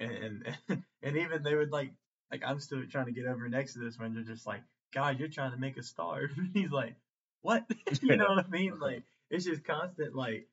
[0.00, 1.92] and and, and even they would like,
[2.30, 5.18] like I'm still trying to get over next to this when they're just like, God,
[5.18, 6.30] you're trying to make us starve.
[6.54, 6.96] He's like,
[7.42, 7.64] what?
[8.02, 8.78] you know what I mean?
[8.78, 10.48] Like, it's just constant, like,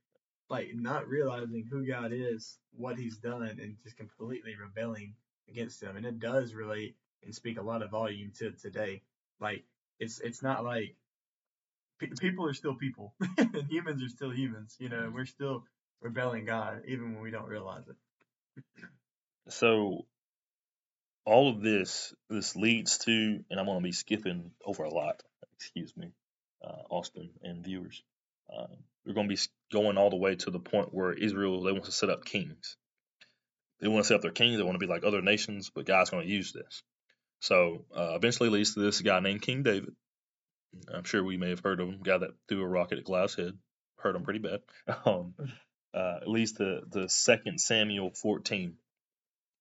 [0.54, 5.16] like not realizing who God is, what He's done, and just completely rebelling
[5.50, 5.98] against Him.
[5.98, 9.02] And it does relate and speak a lot of volume to today.
[9.42, 9.66] Like,
[10.00, 10.96] it's it's not like
[12.00, 14.78] pe- people are still people, and humans are still humans.
[14.80, 15.66] You know, we're still
[16.02, 17.96] rebelling God even when we don't realize it.
[19.50, 20.06] So
[21.26, 23.12] all of this this leads to,
[23.50, 25.24] and I'm going to be skipping over a lot.
[25.56, 26.12] Excuse me,
[26.66, 28.04] uh, Austin and viewers.
[28.54, 28.68] Uh,
[29.06, 29.42] we're going to be
[29.72, 32.78] going all the way to the point where Israel they want to set up kings.
[33.82, 34.58] They want to set up their kings.
[34.58, 36.84] They want to be like other nations, but God's going to use this.
[37.42, 39.94] So uh, eventually leads to this guy named King David.
[40.94, 42.02] I'm sure we may have heard of him.
[42.02, 43.58] Guy that threw a rocket at Goliath's head.
[43.98, 44.62] Hurt him pretty bad.
[45.06, 45.34] Um,
[45.94, 48.74] uh, leads to the Second Samuel 14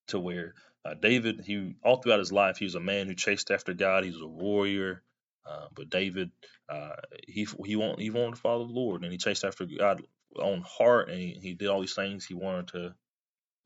[0.08, 3.50] to where uh, David, he all throughout his life, he was a man who chased
[3.50, 4.04] after God.
[4.04, 5.02] He was a warrior.
[5.46, 6.30] Uh, but David,
[6.68, 6.96] uh,
[7.28, 10.02] he he wanted he wanted to follow the Lord, and he chased after God
[10.38, 12.94] on heart, and he, he did all these things he wanted to,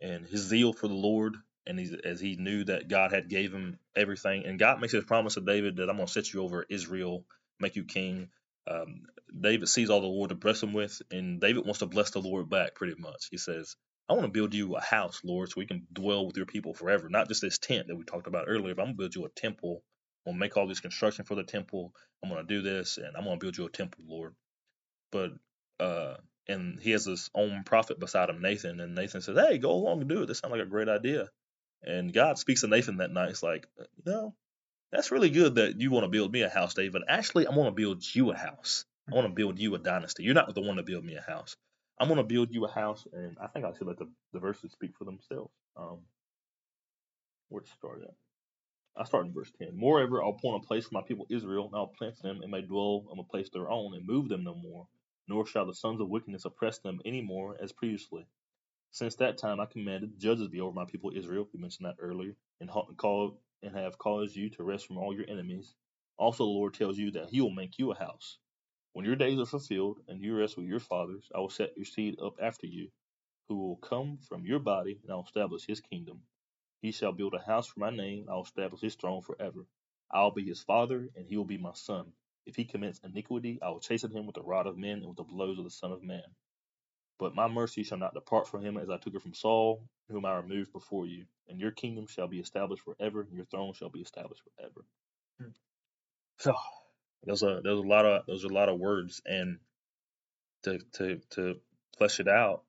[0.01, 3.53] and his zeal for the Lord, and he's, as he knew that God had gave
[3.53, 6.43] him everything, and God makes his promise to David that I'm going to set you
[6.43, 7.25] over Israel,
[7.61, 8.31] make you king.
[8.71, 9.03] Um,
[9.41, 12.21] David sees all the Lord to bless him with, and David wants to bless the
[12.21, 13.29] Lord back pretty much.
[13.31, 13.77] He says,
[14.09, 16.75] I want to build you a house, Lord, so we can dwell with your people
[16.75, 17.09] forever.
[17.11, 19.27] Not just this tent that we talked about earlier, but I'm going to build you
[19.27, 19.83] a temple.
[20.27, 21.95] I'm to make all this construction for the temple.
[22.23, 24.35] I'm going to do this, and I'm going to build you a temple, Lord.
[25.13, 25.33] But,
[25.79, 26.15] uh,
[26.49, 30.01] and he has his own prophet beside him, Nathan, and Nathan says, Hey, go along
[30.01, 30.27] and do it.
[30.27, 31.29] This sounds like a great idea.
[31.83, 33.31] And God speaks to Nathan that night.
[33.31, 34.35] It's like, you know,
[34.91, 37.03] that's really good that you want to build me a house, David.
[37.09, 38.85] Actually, I want to build you a house.
[39.11, 40.25] I want to build you a dynasty.
[40.25, 41.57] You're not the one to build me a house.
[41.99, 44.41] I'm going to build you a house, and I think I should let the, the
[44.41, 45.53] verses speak for themselves.
[45.77, 46.01] Um,
[47.49, 48.15] where to start at?
[48.99, 49.77] I start in verse 10.
[49.77, 52.63] Moreover, I'll appoint a place for my people Israel, and I'll plant them and may
[52.63, 54.89] dwell on a place their own, and move them no more.
[55.29, 58.27] Nor shall the sons of wickedness oppress them any more as previously.
[58.93, 62.37] Since that time I commanded judges be over my people Israel, we mentioned that earlier,
[62.61, 65.75] and called and have caused you to rest from all your enemies.
[66.17, 68.39] Also the Lord tells you that he will make you a house.
[68.95, 71.85] When your days are fulfilled, and you rest with your fathers, I will set your
[71.85, 72.91] seed up after you,
[73.49, 76.23] who will come from your body, and I will establish his kingdom.
[76.83, 79.67] He shall build a house for my name, and I will establish his throne forever.
[80.11, 82.13] I will be his father, and he will be my son.
[82.47, 85.17] If he commits iniquity, I will chasten him with the rod of men and with
[85.17, 86.23] the blows of the Son of Man.
[87.19, 90.25] But my mercy shall not depart from him as I took it from Saul, whom
[90.25, 91.27] I removed before you.
[91.49, 94.85] And your kingdom shall be established forever, and your throne shall be established forever.
[95.41, 95.51] Hmm.
[96.39, 96.55] So
[97.25, 99.59] there's a there's a lot of there's a lot of words, and
[100.65, 101.61] to to to
[101.97, 102.63] flesh it out,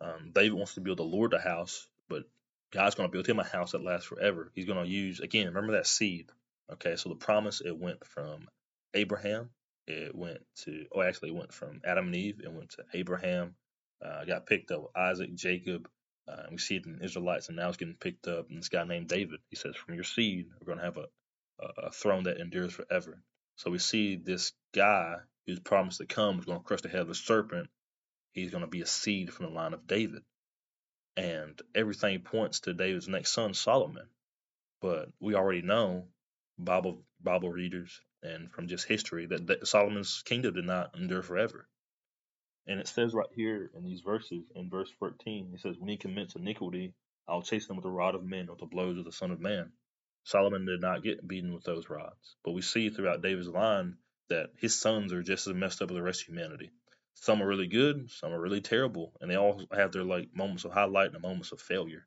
[0.00, 1.88] um, David wants to build the Lord a house,
[2.72, 4.50] God's going to build him a house that lasts forever.
[4.54, 5.46] He's going to use again.
[5.48, 6.30] Remember that seed.
[6.72, 8.48] Okay, so the promise it went from
[8.94, 9.50] Abraham,
[9.86, 13.54] it went to oh actually it went from Adam and Eve, it went to Abraham,
[14.04, 15.88] uh, got picked up with Isaac, Jacob.
[16.26, 18.82] Uh, we see it in Israelites, and now it's getting picked up in this guy
[18.82, 19.38] named David.
[19.48, 21.06] He says, "From your seed, we're going to have a,
[21.60, 23.22] a, a throne that endures forever."
[23.56, 27.02] So we see this guy who's promised to come is going to crush the head
[27.02, 27.68] of the serpent.
[28.32, 30.22] He's going to be a seed from the line of David,
[31.16, 34.06] and everything points to David's next son, Solomon.
[34.80, 36.08] But we already know,
[36.58, 41.68] Bible Bible readers, and from just history, that, that Solomon's kingdom did not endure forever.
[42.66, 45.96] And it says right here in these verses, in verse 13, it says, When he
[45.96, 46.94] commits iniquity,
[47.28, 49.40] I'll chase them with the rod of men, with the blows of the Son of
[49.40, 49.72] Man.
[50.24, 52.36] Solomon did not get beaten with those rods.
[52.44, 53.98] But we see throughout David's line
[54.28, 56.72] that his sons are just as messed up as the rest of humanity.
[57.16, 60.66] Some are really good, some are really terrible, and they all have their like moments
[60.66, 62.06] of highlight and moments of failure.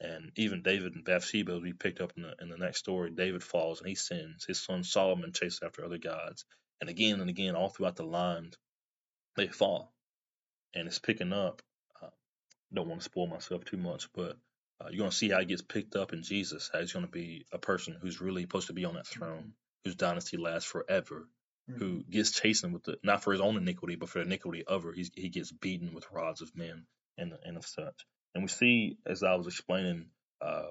[0.00, 3.42] And even David and Bathsheba, we picked up in the in the next story, David
[3.44, 4.44] falls and he sins.
[4.46, 6.44] His son Solomon chases after other gods,
[6.80, 8.52] and again and again, all throughout the line,
[9.36, 9.92] they fall.
[10.74, 11.62] And it's picking up.
[12.02, 12.08] Uh,
[12.74, 14.36] don't want to spoil myself too much, but
[14.80, 17.06] Uh, you're going to see how he gets picked up in Jesus, how he's going
[17.06, 20.70] to be a person who's really supposed to be on that throne, whose dynasty lasts
[20.70, 21.28] forever.
[21.68, 24.82] Who gets chastened with the not for his own iniquity, but for the iniquity of
[24.84, 24.96] others.
[24.96, 26.86] He's, he gets beaten with rods of men
[27.18, 28.06] and and of such.
[28.34, 30.06] And we see, as I was explaining,
[30.40, 30.68] uh,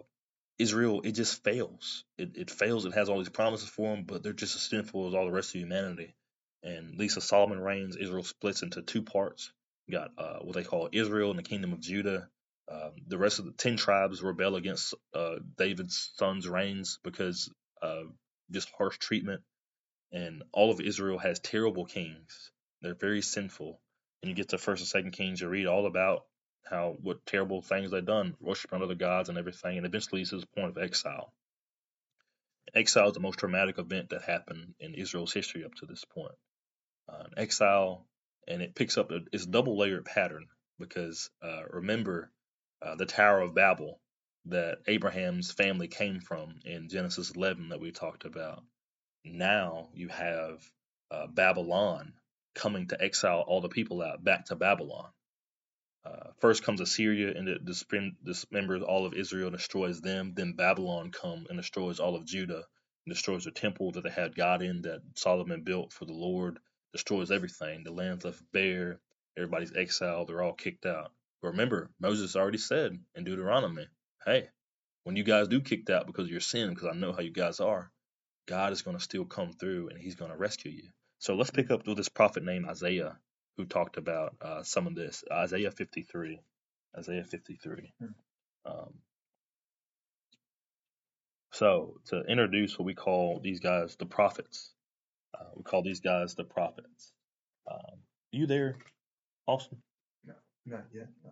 [0.60, 2.06] Israel it just fails.
[2.18, 2.86] It it fails.
[2.86, 5.32] It has all these promises for them, but they're just as sinful as all the
[5.32, 6.16] rest of humanity.
[6.64, 7.98] And Lisa Solomon reigns.
[7.98, 9.52] Israel splits into two parts.
[9.88, 12.30] You got uh, what they call Israel and the kingdom of Judah.
[12.72, 18.08] Um, the rest of the ten tribes rebel against uh, David's son's reigns because of
[18.52, 19.42] just harsh treatment
[20.12, 22.52] and all of Israel has terrible kings.
[22.82, 23.80] They're very sinful.
[24.22, 26.26] And you get to First and Second Kings, you read all about
[26.64, 30.40] how what terrible things they've done, worshiping other gods and everything, and eventually leads to
[30.40, 31.34] the point of exile.
[32.74, 36.34] Exile is the most traumatic event that happened in Israel's history up to this point.
[37.08, 38.06] Uh, exile,
[38.48, 40.48] and it picks up a, it's double layered pattern
[40.80, 42.32] because uh, remember
[42.82, 44.00] uh, the Tower of Babel
[44.46, 48.64] that Abraham's family came from in Genesis 11 that we talked about
[49.26, 50.64] now you have
[51.12, 52.14] uh, Babylon
[52.56, 55.10] coming to exile all the people out back to Babylon.
[56.06, 60.34] Uh, first comes Assyria and it dismembers all of Israel and destroys them.
[60.36, 62.64] Then Babylon comes and destroys all of Judah
[63.06, 66.60] and destroys the temple that they had God in that Solomon built for the Lord.
[66.94, 67.84] Destroys everything.
[67.84, 69.00] The land's left bare.
[69.38, 70.30] Everybody's exiled.
[70.30, 71.12] They're all kicked out.
[71.42, 73.88] But remember, Moses already said in Deuteronomy,
[74.26, 74.50] "Hey,
[75.04, 77.32] when you guys do kicked out because of your sin, because I know how you
[77.32, 77.92] guys are,
[78.48, 80.90] God is going to still come through and he's going to rescue you.
[81.20, 83.18] So let's pick up with this prophet named Isaiah
[83.58, 85.24] who talked about uh, some of this.
[85.32, 86.42] Isaiah 53.
[86.98, 87.94] Isaiah 53.
[88.00, 88.06] Hmm.
[88.66, 88.94] Um,
[91.52, 94.74] so to introduce what we call these guys the prophets,
[95.40, 97.14] uh, we call these guys the prophets.
[97.72, 98.00] Um,
[98.32, 98.78] you there,
[99.48, 99.78] Austin?
[100.26, 100.34] No,
[100.66, 101.08] not yet.
[101.24, 101.32] No.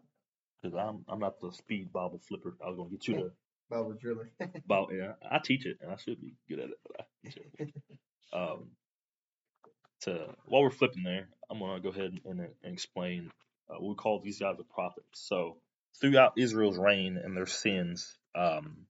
[0.61, 2.55] Because I'm I'm not the speed Bible flipper.
[2.64, 3.32] I was gonna get you to
[3.70, 4.32] Bible driller.
[4.68, 4.89] Bible.
[4.91, 7.74] Yeah, I teach it and I should be good at it, but I teach it.
[8.34, 8.72] um,
[10.01, 13.32] to while we're flipping there, I'm gonna go ahead and, and explain
[13.70, 15.07] uh, we call these guys the prophets.
[15.14, 15.57] So
[15.99, 18.86] throughout Israel's reign and their sins, um,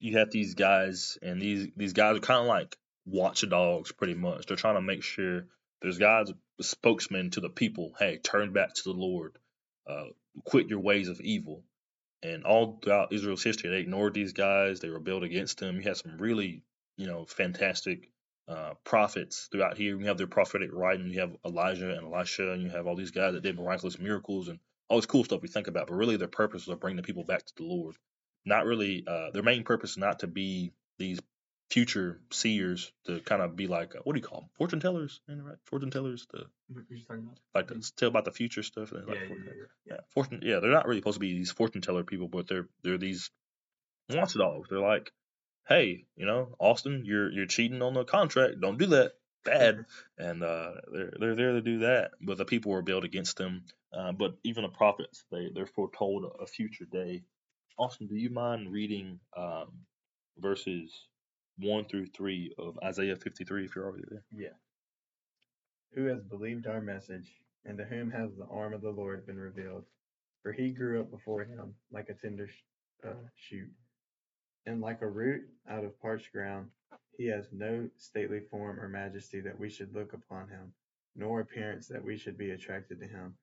[0.00, 4.46] you have these guys, and these these guys are kind of like watchdogs, pretty much.
[4.46, 5.46] They're trying to make sure
[5.82, 7.92] there's God's spokesman to the people.
[7.98, 9.38] Hey, turn back to the Lord.
[9.86, 10.06] Uh,
[10.44, 11.64] quit your ways of evil.
[12.22, 14.80] And all throughout Israel's history, they ignored these guys.
[14.80, 15.76] They rebelled against them.
[15.76, 16.62] You had some really,
[16.96, 18.10] you know, fantastic
[18.48, 19.98] uh, prophets throughout here.
[19.98, 21.10] You have their prophetic writing.
[21.10, 24.48] You have Elijah and Elisha, and you have all these guys that did miraculous miracles
[24.48, 24.58] and
[24.88, 25.86] all this cool stuff we think about.
[25.86, 27.96] But really, their purpose was to bring the people back to the Lord.
[28.44, 29.04] Not really.
[29.06, 31.20] Uh, their main purpose is not to be these
[31.70, 34.50] future seers to kind of be like uh, what do you call them?
[34.56, 35.56] Fortune tellers, it right?
[35.64, 37.38] Fortune tellers, the What you're talking about?
[37.54, 38.92] like to tell about the future stuff.
[38.92, 39.64] and, Yeah, Like, yeah, fortune- yeah,
[39.94, 40.00] yeah.
[40.14, 40.40] fortune.
[40.42, 43.30] Yeah, they're not really supposed to be these fortune teller people, but they're they're these
[44.10, 44.68] watchdogs.
[44.70, 45.12] They're like,
[45.68, 48.60] hey, you know, Austin, you're you're cheating on the contract.
[48.60, 49.12] Don't do that.
[49.44, 49.84] Bad.
[50.18, 52.12] and uh, they're they're there to do that.
[52.20, 53.64] But the people were built against them.
[53.92, 57.22] Uh, but even the prophets, they they're foretold a, a future day.
[57.78, 59.68] Austin, do you mind reading um,
[60.38, 60.92] verses
[61.58, 64.24] one through three of Isaiah 53 if you're already there?
[64.34, 64.56] Yeah.
[65.94, 67.32] Who has believed our message,
[67.64, 69.84] and to whom has the arm of the Lord been revealed?
[70.42, 72.48] For he grew up before him like a tender
[73.04, 73.70] uh, shoot,
[74.66, 76.70] and like a root out of parched ground.
[77.16, 80.72] He has no stately form or majesty that we should look upon him,
[81.16, 83.36] nor appearance that we should be attracted to him.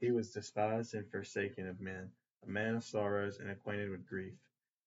[0.00, 2.10] He was despised and forsaken of men,
[2.46, 4.32] a man of sorrows and acquainted with grief.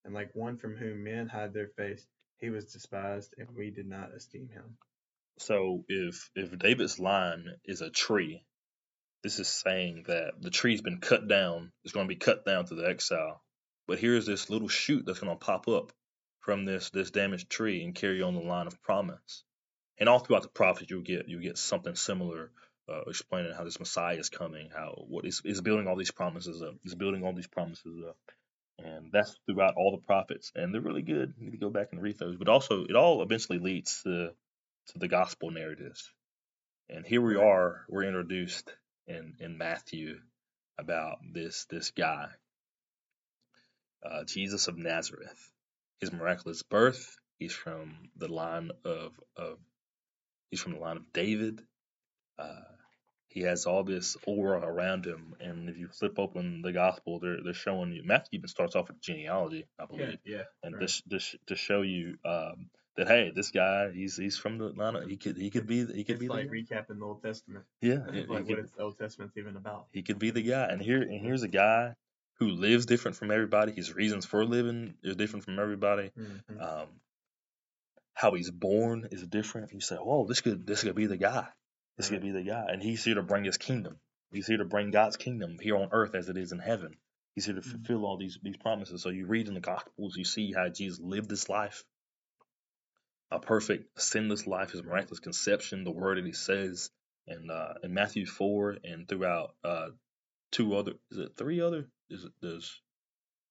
[0.03, 2.07] And like one from whom men hide their face,
[2.44, 4.78] he was despised, and we did not esteem him.
[5.39, 8.44] So if if David's line is a tree,
[9.24, 11.72] this is saying that the tree's been cut down.
[11.86, 13.41] It's going to be cut down to the exile.
[13.88, 15.94] But here's this little shoot that's going to pop up
[16.41, 19.46] from this this damaged tree and carry on the line of promise.
[19.98, 22.52] And all throughout the prophets, you'll get you get something similar,
[22.89, 26.62] uh, explaining how this Messiah is coming, how what is is building all these promises
[26.62, 28.18] up, is building all these promises up,
[28.80, 31.34] and that's throughout all the prophets, and they're really good.
[31.38, 32.38] You need to go back and read those.
[32.38, 34.32] But also, it all eventually leads to
[34.88, 36.11] to the gospel narratives.
[36.89, 38.69] And here we are, we're introduced
[39.07, 40.19] in, in Matthew
[40.78, 42.28] about this this guy,
[44.05, 45.51] uh, Jesus of Nazareth.
[46.01, 49.57] His miraculous birth, he's from the line of, of
[50.51, 51.61] he's from the line of David.
[52.38, 52.72] Uh,
[53.34, 57.42] he has all this aura around him, and if you flip open the gospel, they're
[57.44, 58.04] they're showing you.
[58.04, 60.38] Matthew even starts off with genealogy, I believe yeah.
[60.38, 60.82] yeah and right.
[60.82, 64.58] to, sh- to, sh- to show you um, that hey, this guy he's he's from
[64.60, 64.96] the line.
[64.96, 67.22] of- He could he could be he could It's be like the recapping the Old
[67.24, 67.66] Testament.
[67.82, 69.88] yeah Like what could, is the Old Testament's even about.
[69.92, 70.66] he could be the guy.
[70.70, 71.96] And here and here's a guy
[72.40, 73.72] who lives different from everybody.
[73.72, 76.12] His reasons for living is different from everybody.
[76.18, 76.62] Mhm.
[76.62, 76.88] Um,
[78.14, 79.72] how he's born is different.
[79.74, 81.48] You say, "Whoa, this could this could be the guy.
[81.98, 84.00] This to be the guy." And he's here to bring his kingdom.
[84.32, 86.98] He's here to bring God's kingdom here on earth as it is in heaven.
[87.36, 87.72] He's here to Mhm.
[87.72, 89.02] fulfill all these these promises.
[89.02, 91.84] So you read in the Gospels, you see how Jesus lived this life,
[93.32, 96.91] a perfect, sinless life, his miraculous conception, the word that he says,
[97.28, 99.89] and uh, in Matthew four and throughout uh,
[100.52, 101.89] two other, is it three other?
[102.10, 102.82] Is it does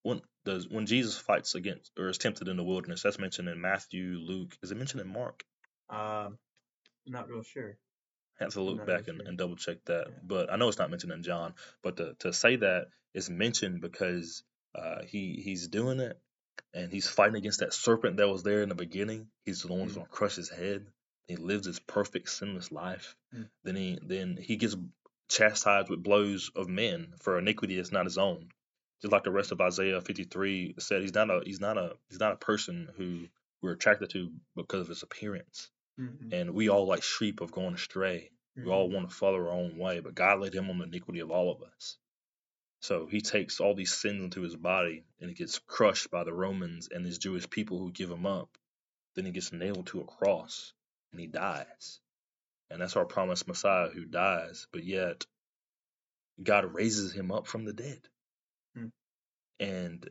[0.02, 3.02] one does when Jesus fights against or is tempted in the wilderness?
[3.02, 4.56] That's mentioned in Matthew, Luke.
[4.62, 5.44] Is it mentioned in Mark?
[5.88, 6.38] Um,
[7.06, 7.76] not real sure.
[8.42, 10.06] Have to look back and, and double check that.
[10.08, 10.14] Yeah.
[10.22, 11.54] But I know it's not mentioned in John.
[11.82, 14.42] But to, to say that is mentioned because
[14.74, 16.18] uh, he he's doing it
[16.74, 19.28] and he's fighting against that serpent that was there in the beginning.
[19.44, 19.96] He's the one who's Mm.
[19.96, 20.86] gonna crush his head.
[21.28, 23.16] He lives his perfect sinless life.
[23.34, 23.48] Mm.
[23.64, 24.76] Then he then he gets
[25.28, 28.48] chastised with blows of men for iniquity that's not his own.
[29.00, 32.20] Just like the rest of Isaiah 53 said, he's not a he's not a he's
[32.20, 33.26] not a person who
[33.60, 35.70] we're attracted to because of his appearance.
[35.98, 36.32] Mhm.
[36.32, 38.30] And we all like sheep have gone astray.
[38.64, 38.94] We all Mhm.
[38.94, 41.52] want to follow our own way, but God laid him on the iniquity of all
[41.52, 41.98] of us.
[42.80, 46.34] So he takes all these sins into his body and he gets crushed by the
[46.34, 48.50] Romans and these Jewish people who give him up.
[49.16, 50.74] Then he gets nailed to a cross
[51.12, 52.00] and he dies.
[52.70, 55.26] And that's our promised Messiah who dies, but yet
[56.42, 58.08] God raises him up from the dead.
[58.74, 58.88] Hmm.
[59.60, 60.08] And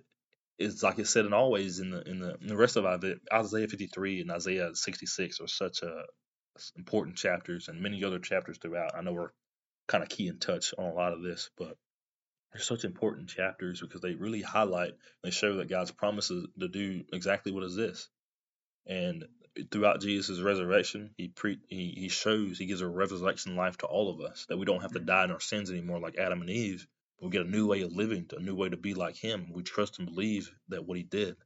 [0.61, 3.17] it's like it said and always in the in the in the rest of Isaiah
[3.33, 6.03] Isaiah 53 and Isaiah 66 are such a
[6.77, 8.95] important chapters and many other chapters throughout.
[8.95, 9.31] I know we're
[9.87, 11.77] kind of key in touch on a lot of this, but
[12.53, 14.93] they're such important chapters because they really highlight,
[15.23, 18.09] they show that God's promises to do exactly what is this.
[18.87, 19.25] And
[19.71, 24.09] throughout Jesus' resurrection, he pre he, he shows he gives a resurrection life to all
[24.11, 25.07] of us that we don't have to Mhm.
[25.07, 26.87] die in our sins anymore like Adam and Eve.
[27.21, 29.51] We get a new way of living, a new way to be like Him.
[29.53, 31.37] We trust and believe that what He did.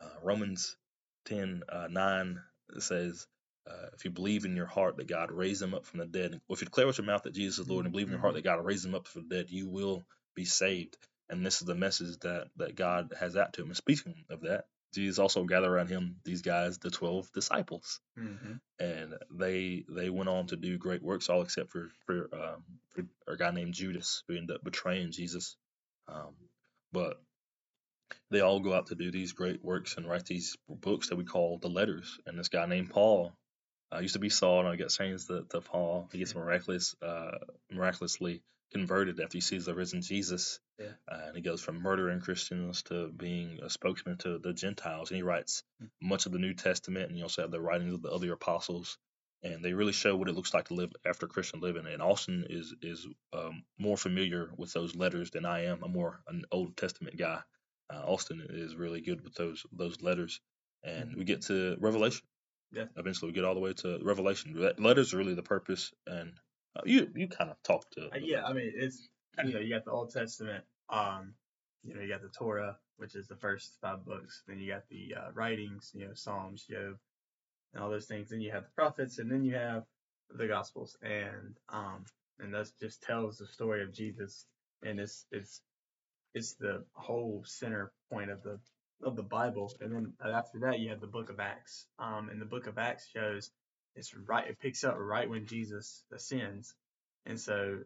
[0.00, 0.76] Uh, Romans
[1.26, 2.40] 10 uh, 9
[2.78, 3.26] says,
[3.70, 6.40] uh, if you believe in your heart that God raised him up from the dead,
[6.48, 8.20] or if you declare with your mouth that Jesus is Lord and believe in your
[8.20, 10.04] heart that God raised him up from the dead, you will
[10.34, 10.96] be saved.
[11.28, 13.68] And this is the message that that God has out to him.
[13.68, 18.60] And speaking of that, Jesus also gathered around him these guys, the twelve disciples, Mhm.
[18.78, 23.04] and they they went on to do great works, all except for for, um, for
[23.32, 25.56] a guy named Judas who ended up betraying Jesus.
[26.08, 26.34] Um,
[26.92, 27.22] but
[28.30, 31.24] they all go out to do these great works and write these books that we
[31.24, 32.18] call the letters.
[32.26, 33.32] And this guy named Paul
[33.92, 36.08] uh, used to be Saul, and I get changed to, to Paul.
[36.12, 37.38] He gets miraculous, uh,
[37.70, 40.92] miraculously converted after he sees the risen Jesus, Yeah.
[41.10, 45.10] uh, and he goes from murdering Christians to being a spokesman to the Gentiles.
[45.10, 45.62] And he writes
[46.00, 48.96] much of the New Testament, and you also have the writings of the other apostles.
[49.42, 51.86] And they really show what it looks like to live after Christian living.
[51.86, 55.82] And Austin is is um, more familiar with those letters than I am.
[55.82, 57.40] I'm more an Old Testament guy.
[57.92, 60.40] Uh, Austin is really good with those those letters,
[60.84, 62.22] and we get to Revelation.
[62.72, 62.84] Yeah.
[62.96, 64.54] Eventually, we get all the way to Revelation.
[64.54, 66.32] Re- Letters are really the purpose, and
[66.76, 68.06] uh, you you kind of talked to.
[68.06, 69.08] Uh, yeah, I mean, it's
[69.44, 70.64] you know, you got the Old Testament.
[70.88, 71.34] Um,
[71.82, 74.42] you know, you got the Torah, which is the first five books.
[74.46, 76.96] Then you got the uh, writings, you know, Psalms, Job,
[77.72, 78.30] and all those things.
[78.30, 79.84] Then you have the prophets, and then you have
[80.30, 82.04] the Gospels, and um,
[82.38, 84.46] and that just tells the story of Jesus,
[84.82, 85.62] and it's it's
[86.34, 88.58] it's the whole center point of the
[89.02, 89.72] of the Bible.
[89.80, 91.86] And then after that, you have the Book of Acts.
[91.98, 93.50] Um, and the Book of Acts shows
[93.96, 94.48] it's right.
[94.48, 96.74] It picks up right when Jesus ascends,
[97.26, 97.78] and so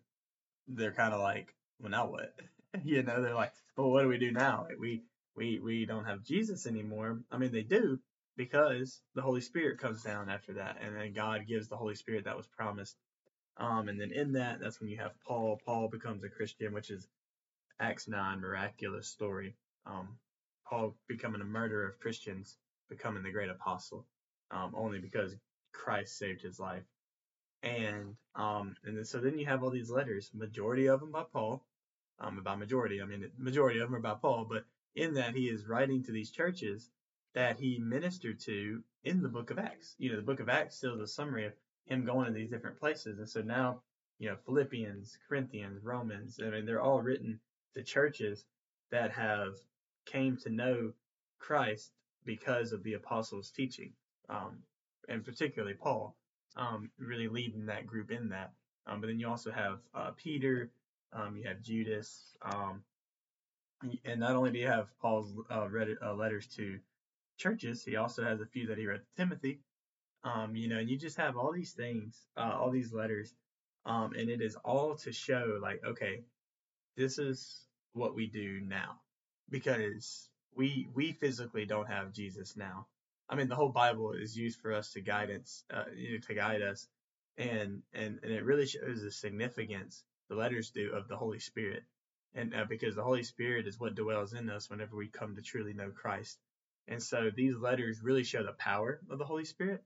[0.68, 2.34] they're kind of like, well, now what?
[2.84, 4.66] you know, they're like, well, what do we do now?
[4.78, 5.02] We
[5.36, 7.20] we we don't have Jesus anymore.
[7.30, 7.98] I mean, they do
[8.36, 12.24] because the Holy Spirit comes down after that, and then God gives the Holy Spirit
[12.24, 12.96] that was promised.
[13.56, 15.60] Um, and then in that, that's when you have Paul.
[15.64, 17.06] Paul becomes a Christian, which is
[17.80, 19.56] Acts nine miraculous story.
[19.86, 20.08] Um,
[20.66, 22.56] Paul becoming a murderer of Christians,
[22.88, 24.06] becoming the great apostle,
[24.50, 25.34] um, only because
[25.72, 26.84] Christ saved his life.
[27.64, 31.24] And um, and then, so then you have all these letters, majority of them by
[31.32, 31.64] Paul.
[32.20, 35.48] Um, by majority, I mean majority of them are by Paul, but in that he
[35.48, 36.90] is writing to these churches
[37.34, 39.96] that he ministered to in the book of Acts.
[39.98, 41.52] You know, the book of Acts still is a summary of
[41.86, 43.18] him going to these different places.
[43.18, 43.80] And so now,
[44.18, 47.40] you know, Philippians, Corinthians, Romans, I mean, they're all written
[47.74, 48.44] to churches
[48.90, 49.54] that have
[50.06, 50.92] came to know
[51.38, 51.90] Christ
[52.24, 53.92] because of the apostles' teaching,
[54.28, 54.58] um,
[55.08, 56.14] and particularly Paul,
[56.56, 58.52] um, really leading that group in that.
[58.86, 60.70] Um, but then you also have uh, Peter,
[61.12, 62.82] um, you have Judas, um,
[64.04, 66.78] and not only do you have Paul's uh, read, uh, letters to
[67.38, 69.60] churches, he also has a few that he read to Timothy.
[70.22, 73.34] Um, you know, and you just have all these things, uh, all these letters,
[73.84, 76.22] um, and it is all to show like, okay,
[76.96, 79.00] this is what we do now
[79.50, 82.86] because we we physically don't have Jesus now.
[83.28, 86.34] I mean, the whole Bible is used for us to guidance, uh, you know, to
[86.34, 86.88] guide us,
[87.38, 91.84] and and and it really shows the significance the letters do of the Holy Spirit,
[92.34, 95.42] and uh, because the Holy Spirit is what dwells in us whenever we come to
[95.42, 96.38] truly know Christ,
[96.86, 99.82] and so these letters really show the power of the Holy Spirit.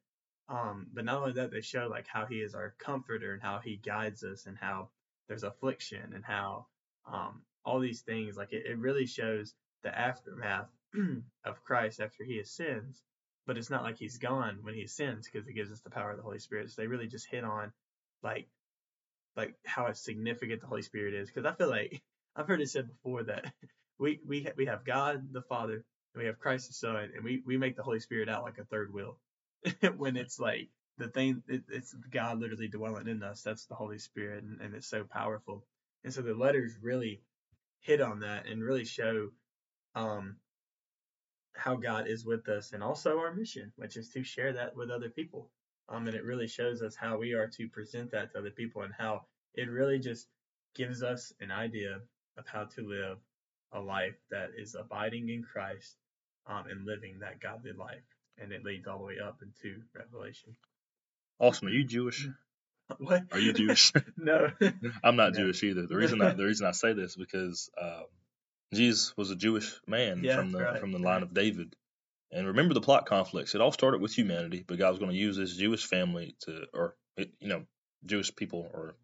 [0.49, 3.61] Um, but not only that, they show like how He is our comforter and how
[3.61, 4.91] He guides us, and how
[5.29, 6.67] there's affliction and how
[7.07, 8.37] um, all these things.
[8.37, 10.69] Like it, it really shows the aftermath
[11.45, 13.05] of Christ after He ascends
[13.49, 16.11] but it's not like he's gone when he sins because it gives us the power
[16.11, 16.71] of the Holy Spirit.
[16.71, 17.73] So they really just hit on
[18.23, 18.47] like
[19.37, 21.31] like how significant the Holy Spirit is.
[21.31, 22.03] Because I feel like
[22.37, 23.51] I've heard it said before that
[23.99, 25.83] we we we have God the Father
[26.15, 28.59] and we have Christ the Son and we we make the Holy Spirit out like
[28.59, 29.17] a third wheel
[29.97, 30.69] when it's like
[30.99, 33.41] the thing it, it's God literally dwelling in us.
[33.41, 35.65] That's the Holy Spirit and, and it's so powerful.
[36.05, 37.23] And so the letters really
[37.81, 39.31] hit on that and really show
[39.95, 40.37] um
[41.59, 44.91] how God is with us and also our mission, which is to share that with
[44.91, 45.51] other people.
[45.89, 48.83] Um, and it really shows us how we are to present that to other people
[48.83, 49.23] and how
[49.55, 50.29] it really just
[50.75, 52.01] gives us an idea
[52.37, 53.19] of how to live
[53.73, 55.97] a life that is abiding in Christ
[56.47, 58.05] um, and living that godly life.
[58.41, 60.55] And it leads all the way up into Revelation.
[61.41, 61.69] Awesome.
[61.69, 62.29] Are you Jewish?
[62.97, 63.25] What?
[63.33, 63.93] Are you Jewish?
[64.17, 64.51] no.
[65.05, 65.41] I'm not no.
[65.41, 65.87] Jewish either.
[65.87, 68.05] The reason I, the reason I say this because um,
[68.73, 71.75] Jesus was a Jewish man yeah, from the right, from the line of David.
[72.31, 73.55] And remember the plot conflicts.
[73.55, 76.67] It all started with humanity, but God was going to use this Jewish family to,
[76.75, 77.65] or you know,
[78.05, 78.95] Jewish people or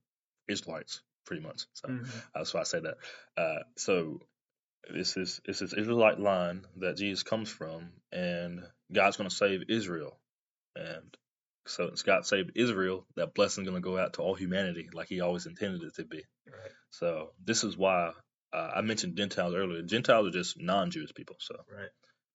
[0.49, 1.65] Israelites, pretty much.
[1.73, 2.19] So mm-hmm.
[2.35, 2.97] that's why I say that.
[3.37, 4.21] Uh, so
[4.93, 8.63] this is this is Israelite line that Jesus comes from, and
[8.93, 10.19] God's going to save Israel.
[10.77, 11.17] And
[11.67, 13.07] so it's God saved Israel.
[13.17, 16.05] That blessing going to go out to all humanity, like He always intended it to
[16.05, 16.25] be.
[16.47, 16.73] Right.
[16.91, 18.13] So this is why
[18.55, 19.83] uh, I mentioned Gentiles earlier.
[19.83, 21.37] Gentiles are just non-Jewish people.
[21.41, 21.89] So right.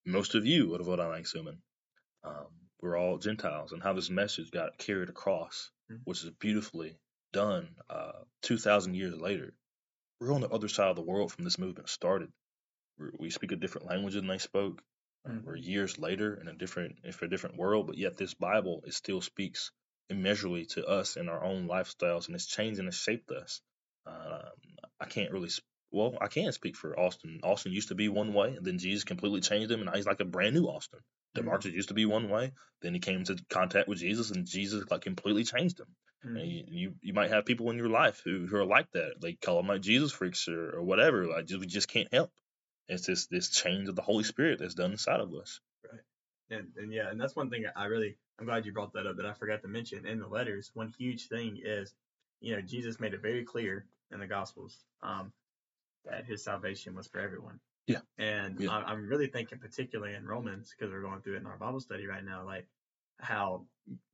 [0.06, 1.60] most of you, of what I'm assuming,
[2.24, 2.48] um,
[2.82, 6.02] we're all Gentiles, and how this message got carried across, mm-hmm.
[6.04, 6.98] which is beautifully
[7.32, 7.70] done.
[7.90, 8.12] Uh,
[8.42, 9.54] Two thousand years later,
[10.20, 12.30] we're on the other side of the world from this movement started.
[12.98, 14.82] We're, we speak a different language than they spoke.
[15.28, 15.46] Mm-hmm.
[15.46, 18.94] We're years later in a different, if a different world, but yet this Bible it
[18.94, 19.72] still speaks
[20.10, 23.62] immeasurably to us in our own lifestyles, and it's changed and it's shaped us.
[24.08, 25.50] Um, I can't really
[25.92, 27.40] well, I can't speak for Austin.
[27.44, 30.06] Austin used to be one way, and then Jesus completely changed him, and now he's
[30.06, 31.00] like a brand new Austin.
[31.36, 31.76] Damarcus mm-hmm.
[31.76, 35.02] used to be one way, then he came into contact with Jesus, and Jesus like
[35.02, 35.88] completely changed him.
[36.26, 36.38] Mm-hmm.
[36.38, 39.22] You, you, you might have people in your life who, who are like that.
[39.22, 41.28] They call them like Jesus freaks or, or whatever.
[41.28, 42.32] Like just, we just can't help.
[42.88, 45.60] It's this this change of the Holy Spirit that's done inside of us.
[45.90, 46.02] Right.
[46.50, 49.18] And and yeah, and that's one thing I really I'm glad you brought that up
[49.18, 50.72] that I forgot to mention in the letters.
[50.74, 51.94] One huge thing is,
[52.42, 54.78] you know, Jesus made it very clear in the Gospels.
[55.04, 55.32] Um,
[56.10, 57.60] that his salvation was for everyone.
[57.88, 58.02] Yeah.
[58.18, 58.70] And yeah.
[58.70, 62.06] I'm really thinking particularly in Romans because we're going through it in our Bible study
[62.06, 62.68] right now, like
[63.20, 63.66] how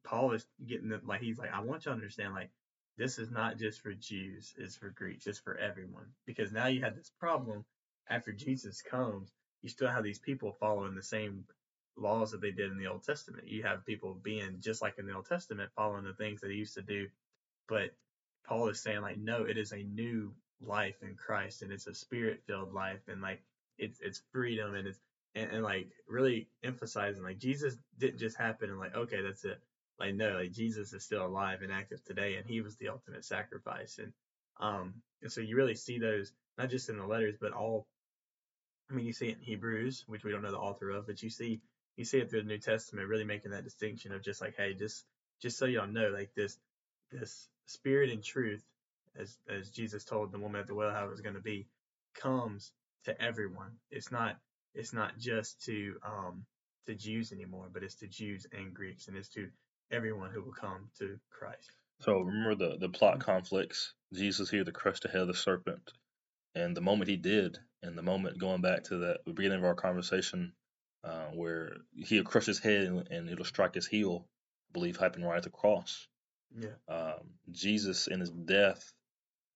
[0.06, 2.50] Paul is getting the, like he's like, I want you to understand like
[2.98, 6.06] this is not just for Jews, it's for Greeks, it's for everyone.
[6.26, 7.66] Because now you have this problem
[8.10, 11.44] after Jesus comes, you still have these people following the same
[11.98, 13.48] laws that they did in the Old Testament.
[13.48, 16.54] You have people being just like in the Old Testament, following the things that they
[16.54, 17.08] used to do.
[17.68, 17.96] But
[18.48, 20.34] Paul is saying like, no, it is a new
[20.68, 23.42] life in Christ and it's a spirit filled life and like
[23.78, 25.00] it's it's freedom and it's
[25.36, 29.60] and, and, like really emphasizing like Jesus didn't just happen and like okay that's it.
[30.00, 33.26] Like no like Jesus is still alive and active today and he was the ultimate
[33.26, 34.12] sacrifice and
[34.60, 37.88] um and so you really see those not just in the letters but all
[38.90, 41.22] I mean you see it in Hebrews which we don't know the author of but
[41.22, 41.62] you see
[41.98, 44.74] you see it through the New Testament really making that distinction of just like hey
[44.74, 45.06] just
[45.42, 46.58] just so y'all know like this
[47.12, 48.64] this spirit and truth
[49.20, 51.68] as as Jesus told the woman at the well how it was going to be,
[52.16, 52.72] comes
[53.06, 53.72] to everyone.
[53.92, 54.38] It's not
[54.74, 56.46] it's not just to um
[56.88, 59.50] to Jews anymore, but it's to Jews and Greeks, and it's to
[59.92, 61.72] everyone who will come to Christ.
[62.02, 63.94] So remember the the plot conflicts.
[64.14, 65.92] Jesus here to crush the head of the serpent,
[66.54, 69.76] and the moment he did, and the moment going back to the beginning of our
[69.76, 70.54] conversation,
[71.04, 74.26] uh, where he'll crush his head and, and it'll strike his heel,
[74.70, 76.08] I believe happened right at the cross.
[76.58, 76.70] Yeah.
[76.88, 78.94] Um, Jesus in his death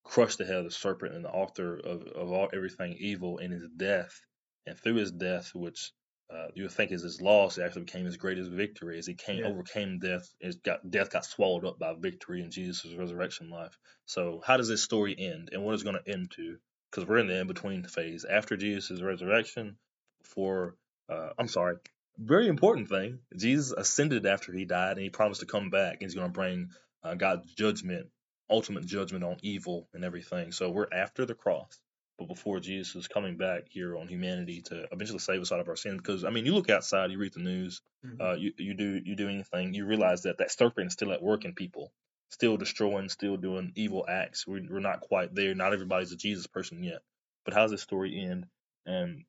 [0.10, 3.51] crushed the head of the serpent and the author of, of all everything evil in
[3.51, 4.20] his death.
[4.66, 5.91] And through his death, which
[6.34, 9.14] uh, you would think is his loss, it actually became his greatest victory as he
[9.14, 9.47] came yeah.
[9.47, 10.28] overcame death.
[10.39, 13.78] It got death got swallowed up by victory in Jesus' resurrection life.
[14.05, 16.57] So how does this story end, and what is going to end to?
[16.91, 19.78] Because we're in the in between phase after Jesus' resurrection.
[20.24, 20.76] For
[21.07, 21.78] uh, I'm sorry,
[22.18, 23.20] very important thing.
[23.36, 26.34] Jesus ascended after he died, and he promised to come back, and he's going to
[26.34, 26.70] bring
[27.03, 28.07] uh, God's judgment
[28.50, 30.52] ultimate judgment on evil and everything.
[30.52, 31.80] So we're after the cross.
[32.20, 35.70] but before Jesus is coming back here on humanity to eventually save us out of
[35.70, 35.97] our sins.
[35.97, 38.22] Because I mean, you look outside, you read the news, Mhm.
[38.22, 41.22] uh, you you do you do anything, you realize that that serpent is still at
[41.24, 41.93] work in people,
[42.30, 44.45] still destroying, still doing evil acts.
[44.45, 45.56] We're, we're not quite there.
[45.56, 47.02] Not everybody's a Jesus person yet.
[47.45, 48.47] But how does this story end?
[48.86, 49.24] And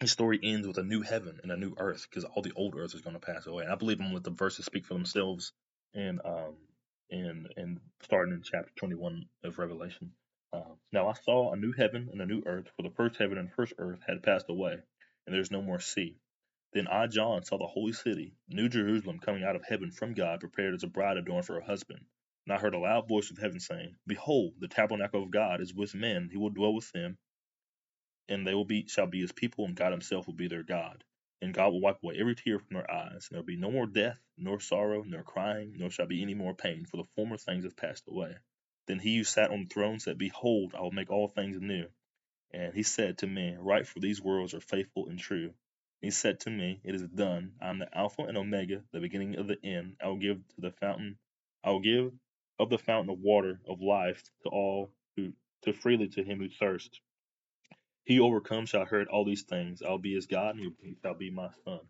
[0.00, 2.74] the story ends with a new heaven and a new earth because all the old
[2.76, 3.64] earth is going to pass away.
[3.64, 5.52] And I believe I'm going to let the verses speak for themselves.
[5.94, 6.56] And um
[7.10, 10.12] and and starting in chapter 21 of Revelation.
[10.52, 13.38] Uh, now I saw a new heaven and a new earth, for the first heaven
[13.38, 14.74] and first earth had passed away,
[15.26, 16.16] and there is no more sea.
[16.72, 20.40] Then I, John, saw the holy city, New Jerusalem, coming out of heaven from God,
[20.40, 22.04] prepared as a bride adorned for her husband.
[22.46, 25.74] And I heard a loud voice of heaven saying, Behold, the tabernacle of God is
[25.74, 27.18] with men; he will dwell with them,
[28.28, 31.04] and they will be shall be his people, and God himself will be their God.
[31.44, 33.70] And God will wipe away every tear from their eyes, and there will be no
[33.70, 37.36] more death, nor sorrow, nor crying, nor shall be any more pain, for the former
[37.36, 38.34] things have passed away.
[38.86, 41.86] Then he who sat on the throne said, Behold, I will make all things new.
[42.50, 45.52] And he said to me, Write, for these words are faithful and true.
[46.00, 47.52] He said to me, It is done.
[47.60, 49.96] I am the Alpha and Omega, the beginning of the end.
[50.02, 51.18] I will give to the fountain,
[51.62, 52.10] I will give
[52.58, 55.34] of the fountain of water of life to all who
[55.64, 57.00] to freely to him who thirsts.
[58.04, 59.82] He overcomes shall inherit all these things.
[59.82, 61.80] I will be his God, and he shall be my son.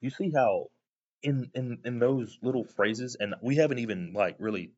[0.00, 0.66] You see how
[1.22, 4.72] in in in those little phrases, and we haven't even like really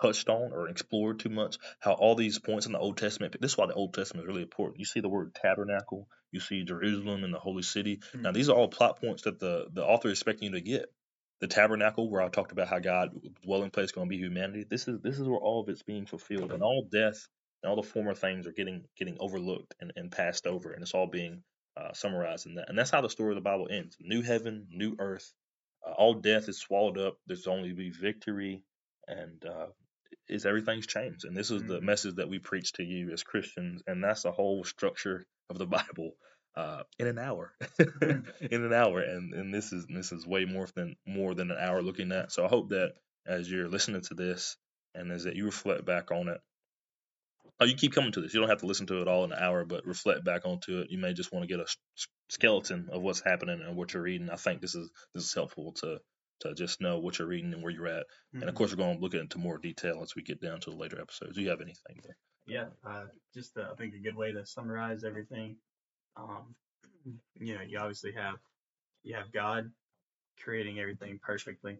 [0.00, 3.36] touched on or explored too much how all these points in the Old Testament.
[3.40, 4.78] This is why the Old Testament is really important.
[4.78, 8.00] You see the word tabernacle, you see Jerusalem and the holy city.
[8.22, 8.34] Now Mhm.
[8.34, 10.86] these are all plot points that the the author is expecting you to get.
[11.40, 13.10] The tabernacle, where I talked about how God
[13.42, 14.64] dwelling place going to be humanity.
[14.64, 17.28] This is this is where all of it's being fulfilled, and all death
[17.62, 20.94] and all the former things are getting getting overlooked and, and passed over, and it's
[20.94, 21.42] all being
[21.76, 22.68] uh, summarized in that.
[22.68, 25.32] And that's how the story of the Bible ends: new heaven, new earth.
[25.86, 27.18] Uh, all death is swallowed up.
[27.26, 28.64] There's only be victory,
[29.08, 29.66] and uh,
[30.28, 31.24] is everything's changed.
[31.24, 31.82] And this is the Mhm.
[31.82, 35.66] message that we preach to you as Christians, and that's the whole structure of the
[35.88, 36.16] Bible.
[36.56, 37.54] Uh, in an hour,
[38.02, 41.58] in an hour, and and this is this is way more than more than an
[41.58, 42.32] hour looking at.
[42.32, 42.94] So I hope that
[43.24, 44.56] as you're listening to this,
[44.94, 46.40] and as that you reflect back on it,
[47.60, 48.32] Oh, you keep coming to this.
[48.32, 50.80] You don't have to listen to it all in an hour, but reflect back onto
[50.80, 50.90] it.
[50.90, 51.66] You may just want to get a
[52.30, 54.30] skeleton of what's happening and what you're reading.
[54.30, 56.00] I think this is this is helpful to
[56.40, 58.06] to just know what you're reading and where you're at.
[58.40, 58.58] And of Mhm.
[58.58, 61.00] course, we're going to look into more detail as we get down to the later
[61.00, 61.36] episodes.
[61.36, 62.16] Do you have anything there?
[62.46, 65.56] Yeah, uh, just uh, I think a good way to summarize everything.
[66.16, 66.54] Um,
[67.40, 68.36] you know, you obviously have
[69.02, 69.70] you have God
[70.42, 71.78] creating everything perfectly.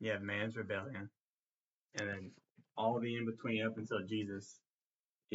[0.00, 1.10] You have man's rebellion,
[1.94, 2.32] and then
[2.76, 4.60] all the in between up until Jesus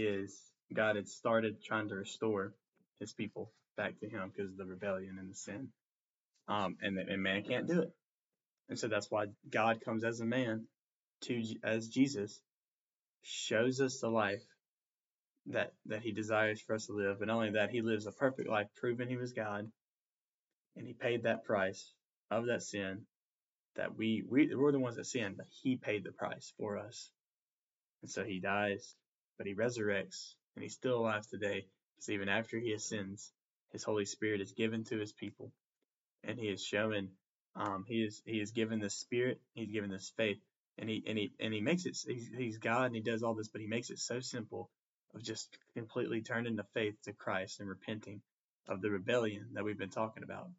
[0.03, 0.37] is
[0.73, 2.53] God had started trying to restore
[2.99, 5.69] His people back to Him because of the rebellion and the sin.
[6.47, 7.91] Um, and and man can't do it,
[8.69, 10.65] and so that's why God comes as a man
[11.21, 12.41] to as Jesus
[13.21, 14.43] shows us the life
[15.47, 17.19] that that he desires for us to live.
[17.21, 19.69] Not only that, he lives a perfect life, proving he was God,
[20.75, 21.93] and he paid that price
[22.31, 23.05] of that sin
[23.75, 27.11] that we we we're the ones that sinned, but he paid the price for us.
[28.01, 28.95] And so he dies,
[29.39, 31.65] but he resurrects, and he's still alive today.
[31.95, 33.31] Because even after he ascends,
[33.71, 35.51] his Holy Spirit is given to his people,
[36.23, 37.09] and he is showing,
[37.55, 40.37] um, he is he is given this Spirit, he's given this faith,
[40.77, 41.97] and he and he and he makes it.
[42.05, 44.69] He's, he's God, and he does all this, but he makes it so simple
[45.15, 48.21] of just completely turning to faith to Christ and repenting
[48.67, 50.49] of the rebellion that we've been talking about.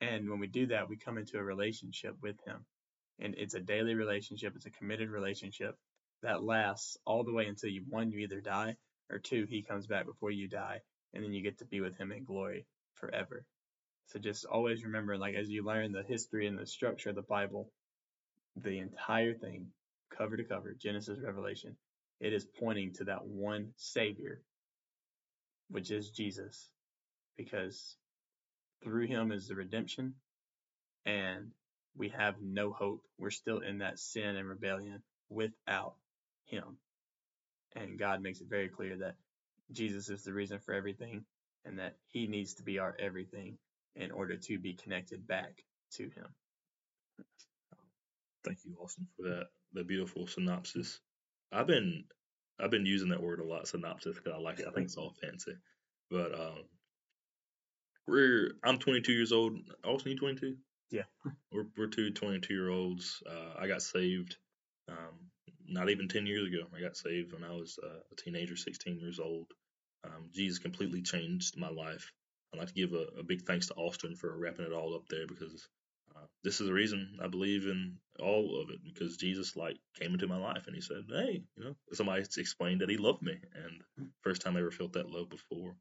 [0.00, 2.64] And when we do that, we come into a relationship with him.
[3.18, 5.76] And it's a daily relationship, it's a committed relationship
[6.22, 8.76] that lasts all the way until you one, you either die,
[9.10, 10.80] or two, he comes back before you die,
[11.14, 13.44] and then you get to be with him in glory forever.
[14.06, 17.22] So just always remember, like as you learn the history and the structure of the
[17.22, 17.70] Bible,
[18.56, 19.68] the entire thing,
[20.16, 21.76] cover to cover, Genesis, Revelation,
[22.20, 24.40] it is pointing to that one Savior,
[25.70, 26.70] which is Jesus,
[27.36, 27.96] because
[28.82, 30.14] through him is the redemption,
[31.06, 31.50] and
[31.96, 33.02] we have no hope.
[33.18, 35.94] We're still in that sin and rebellion without
[36.48, 36.78] him.
[37.76, 39.14] And God makes it very clear that
[39.72, 41.24] Jesus is the reason for everything
[41.64, 43.58] and that he needs to be our everything
[43.94, 46.26] in order to be connected back to him.
[48.44, 51.00] Thank you, Austin, for that that beautiful synopsis.
[51.52, 52.04] I've been
[52.58, 54.66] I've been using that word a lot, synopsis, because I like it.
[54.68, 55.52] I think it's all fancy.
[56.10, 56.64] But um,
[58.06, 59.58] we're I'm 22 years old.
[59.84, 60.56] Austin, you 22?
[60.90, 61.02] Yeah.
[61.52, 63.22] We're we're two 22 year olds.
[63.28, 64.36] Uh, I got saved
[64.88, 65.30] um,
[65.66, 66.64] not even 10 years ago.
[66.76, 69.46] I got saved when I was uh, a teenager, 16 years old.
[70.04, 72.12] Um, Jesus completely changed my life.
[72.52, 75.08] I'd like to give a, a big thanks to Austin for wrapping it all up
[75.08, 75.68] there because
[76.16, 80.14] um, this is the reason I believe in all of it because Jesus like came
[80.14, 83.36] into my life and he said, "Hey, you know, somebody explained that he loved me,"
[83.54, 85.74] and first time I ever felt that love before.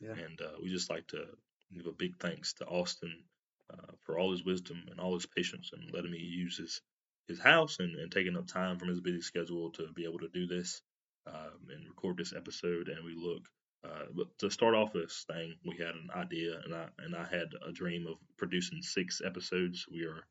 [0.00, 0.12] Yeah.
[0.12, 1.24] And uh, we just like to
[1.72, 3.24] give a big thanks to Austin
[3.72, 6.80] uh, for all his wisdom and all his patience and letting me use his
[7.28, 10.28] his house and, and taking up time from his busy schedule to be able to
[10.28, 10.82] do this
[11.26, 12.88] um, and record this episode.
[12.88, 13.42] And we look
[13.84, 17.24] uh, but to start off this thing, we had an idea, and I and I
[17.24, 19.86] had a dream of producing six episodes.
[19.90, 20.26] We are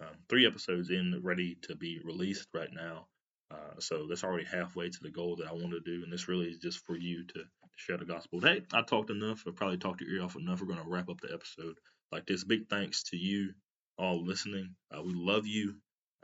[0.00, 3.08] um, three episodes in, ready to be released right now.
[3.50, 6.28] Uh, so that's already halfway to the goal that I want to do, and this
[6.28, 7.44] really is just for you to, to
[7.76, 8.40] share the gospel.
[8.40, 9.42] Hey, I talked enough.
[9.46, 10.60] I probably talked your ear off enough.
[10.60, 11.74] We're going to wrap up the episode
[12.12, 12.44] like this.
[12.44, 13.52] Big thanks to you
[13.98, 14.76] all listening.
[14.96, 15.74] Uh, we love you.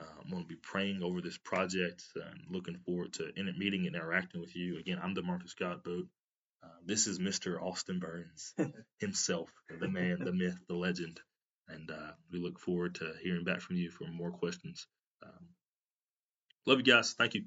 [0.00, 3.86] Uh, I'm going to be praying over this project and looking forward to in meeting
[3.86, 4.78] and interacting with you.
[4.78, 6.06] Again, I'm Damarcus Scott Boat.
[6.62, 7.60] Uh, this is Mr.
[7.60, 8.54] Austin Burns
[8.98, 11.20] himself, the man, the myth, the legend.
[11.68, 14.86] And uh, we look forward to hearing back from you for more questions.
[15.22, 15.48] Um,
[16.66, 17.12] love you guys.
[17.12, 17.44] Thank you.